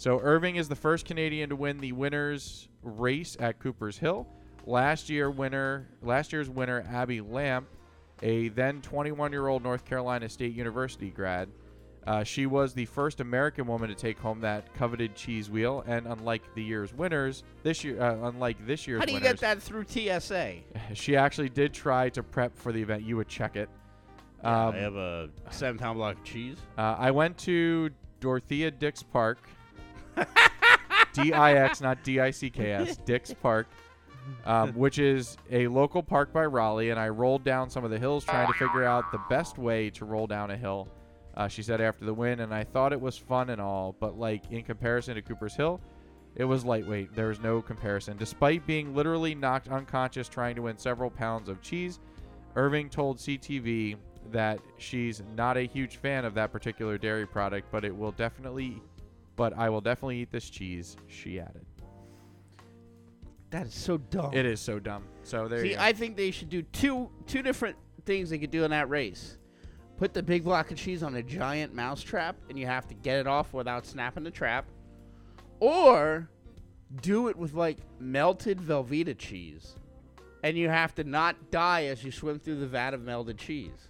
[0.00, 4.26] So Irving is the first Canadian to win the winners race at Cooper's Hill.
[4.64, 7.68] Last year winner, last year's winner Abby Lamp,
[8.22, 11.50] a then 21-year-old North Carolina State University grad.
[12.06, 16.06] Uh, she was the first American woman to take home that coveted cheese wheel, and
[16.06, 19.40] unlike the year's winners, this year, uh, unlike this year's How do you winners, get
[19.40, 20.54] that through TSA?
[20.94, 23.02] she actually did try to prep for the event.
[23.02, 23.68] You would check it.
[24.42, 26.56] Um, I have a seven-pound block of cheese.
[26.78, 27.90] uh, I went to
[28.20, 29.46] Dorothea Dix Park.
[31.12, 32.96] D I X, not D I C K S.
[32.98, 33.68] Dix Park,
[34.44, 37.98] um, which is a local park by Raleigh, and I rolled down some of the
[37.98, 40.88] hills trying to figure out the best way to roll down a hill.
[41.36, 44.18] Uh, she said after the win, and I thought it was fun and all, but
[44.18, 45.80] like in comparison to Cooper's Hill,
[46.34, 47.14] it was lightweight.
[47.14, 48.16] There was no comparison.
[48.16, 52.00] Despite being literally knocked unconscious trying to win several pounds of cheese,
[52.56, 53.96] Irving told CTV
[54.32, 58.80] that she's not a huge fan of that particular dairy product, but it will definitely,
[59.40, 60.98] but I will definitely eat this cheese.
[61.06, 61.64] She added.
[63.48, 64.34] That is so dumb.
[64.34, 65.04] It is so dumb.
[65.22, 65.80] So there See, you go.
[65.80, 69.38] I think they should do two two different things they could do in that race.
[69.96, 72.94] Put the big block of cheese on a giant mouse trap, and you have to
[72.94, 74.66] get it off without snapping the trap,
[75.58, 76.28] or
[77.00, 79.78] do it with like melted Velveeta cheese,
[80.44, 83.88] and you have to not die as you swim through the vat of melted cheese.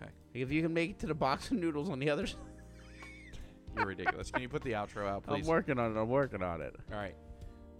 [0.00, 0.10] Okay.
[0.32, 2.38] If you can make it to the box of noodles on the other side,
[3.76, 4.30] You're ridiculous.
[4.30, 5.42] Can you put the outro out, please?
[5.42, 6.00] I'm working on it.
[6.00, 6.74] I'm working on it.
[6.92, 7.14] All right.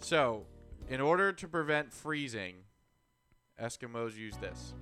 [0.01, 0.45] So,
[0.89, 2.57] in order to prevent freezing,
[3.61, 4.75] Eskimos use this.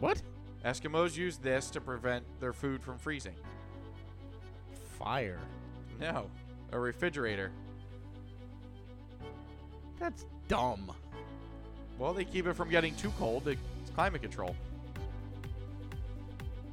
[0.00, 0.20] What?
[0.64, 3.36] Eskimos use this to prevent their food from freezing.
[4.98, 5.38] Fire.
[5.98, 6.30] No,
[6.72, 7.52] a refrigerator.
[9.98, 10.92] That's dumb.
[11.98, 13.46] Well, they keep it from getting too cold.
[13.46, 14.56] It's climate control.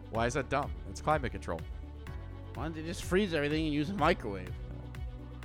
[0.10, 0.72] Why is that dumb?
[0.90, 1.60] It's climate control.
[2.58, 4.50] Why don't they just freeze everything and use a microwave?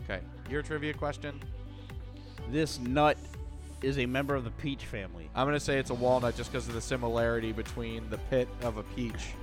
[0.05, 1.39] Okay, your trivia question.
[2.49, 3.19] This nut
[3.83, 5.29] is a member of the peach family.
[5.35, 8.79] I'm gonna say it's a walnut just because of the similarity between the pit of
[8.79, 9.35] a peach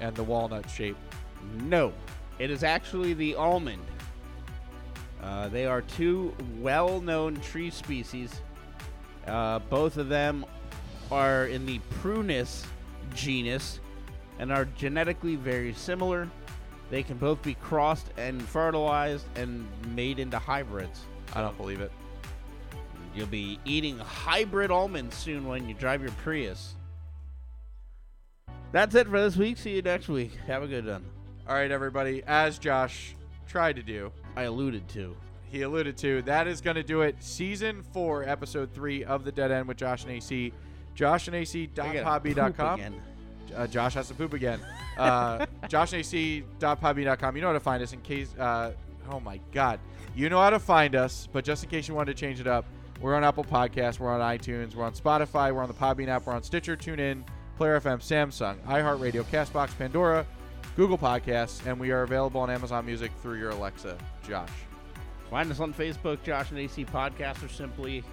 [0.00, 0.96] and the walnut shape.
[1.60, 1.92] No,
[2.40, 3.84] it is actually the almond.
[5.22, 8.40] Uh, they are two well known tree species.
[9.28, 10.44] Uh, both of them
[11.12, 12.66] are in the Prunus
[13.14, 13.78] genus
[14.40, 16.28] and are genetically very similar.
[16.90, 21.00] They can both be crossed and fertilized and made into hybrids.
[21.34, 21.90] I don't believe it.
[23.14, 26.74] You'll be eating hybrid almonds soon when you drive your Prius.
[28.72, 29.56] That's it for this week.
[29.56, 30.32] See you next week.
[30.46, 31.04] Have a good one.
[31.48, 32.22] All right, everybody.
[32.26, 33.14] As Josh
[33.48, 35.16] tried to do, I alluded to.
[35.50, 37.16] he alluded to, that is going to do it.
[37.22, 40.50] Season four, episode three of the Dead End with Josh and AC.
[40.50, 42.80] Poop JoshandAC.podbean.com.
[42.80, 43.02] again.
[43.54, 44.60] Uh, Josh has to poop again.
[44.96, 47.36] Uh, JoshandAC.podbean.com.
[47.36, 48.34] You know how to find us in case.
[48.38, 48.72] Uh,
[49.10, 49.80] oh my God.
[50.14, 52.46] You know how to find us, but just in case you wanted to change it
[52.46, 52.64] up,
[53.00, 53.98] We're on Apple Podcasts.
[53.98, 54.74] We're on iTunes.
[54.76, 55.52] We're on Spotify.
[55.52, 56.26] We're on the Podbean app.
[56.26, 57.24] We're on Stitcher, TuneIn,
[57.56, 60.24] Player FM, Samsung, iHeartRadio, Castbox, Pandora,
[60.76, 63.98] Google Podcasts, and we are available on Amazon Music through your Alexa.
[64.26, 64.48] Josh.
[65.28, 68.04] Find us on Facebook, Josh and AC Podcast, or simply.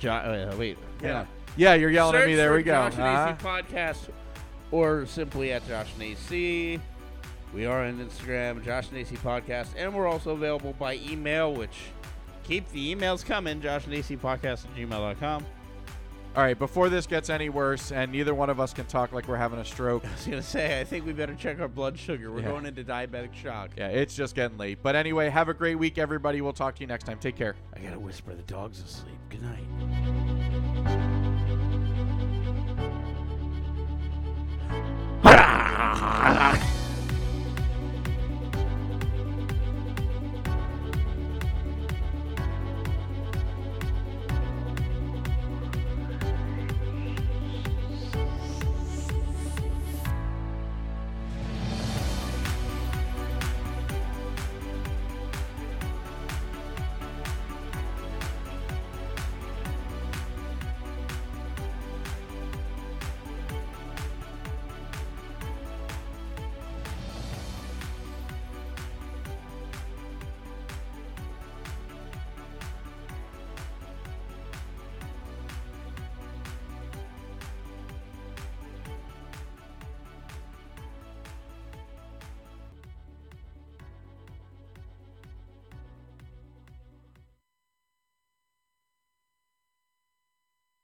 [0.00, 0.76] Jo- uh, wait.
[1.02, 1.24] Yeah.
[1.56, 2.34] Yeah, you're yelling at me.
[2.34, 2.72] There we go.
[2.72, 3.34] Josh and Uh-huh.
[3.38, 4.10] AC Podcast,
[4.70, 6.80] or simply at Josh and AC.
[7.54, 11.76] We are on Instagram, Josh and AC Podcast, and we're also available by email, which
[12.44, 15.46] keep the emails coming, Josh and AC Podcast at gmail.com.
[16.36, 19.26] All right, before this gets any worse, and neither one of us can talk like
[19.26, 20.04] we're having a stroke.
[20.06, 22.30] I was going to say, I think we better check our blood sugar.
[22.30, 22.48] We're Yeah.
[22.50, 23.70] going into diabetic shock.
[23.78, 24.78] Yeah, it's just getting late.
[24.82, 26.40] But anyway, have a great week, everybody.
[26.42, 27.18] We'll talk to you next time.
[27.18, 27.56] Take care.
[27.74, 29.18] I got to whisper the dog's asleep.
[29.30, 30.74] Good night.
[35.78, 36.77] ha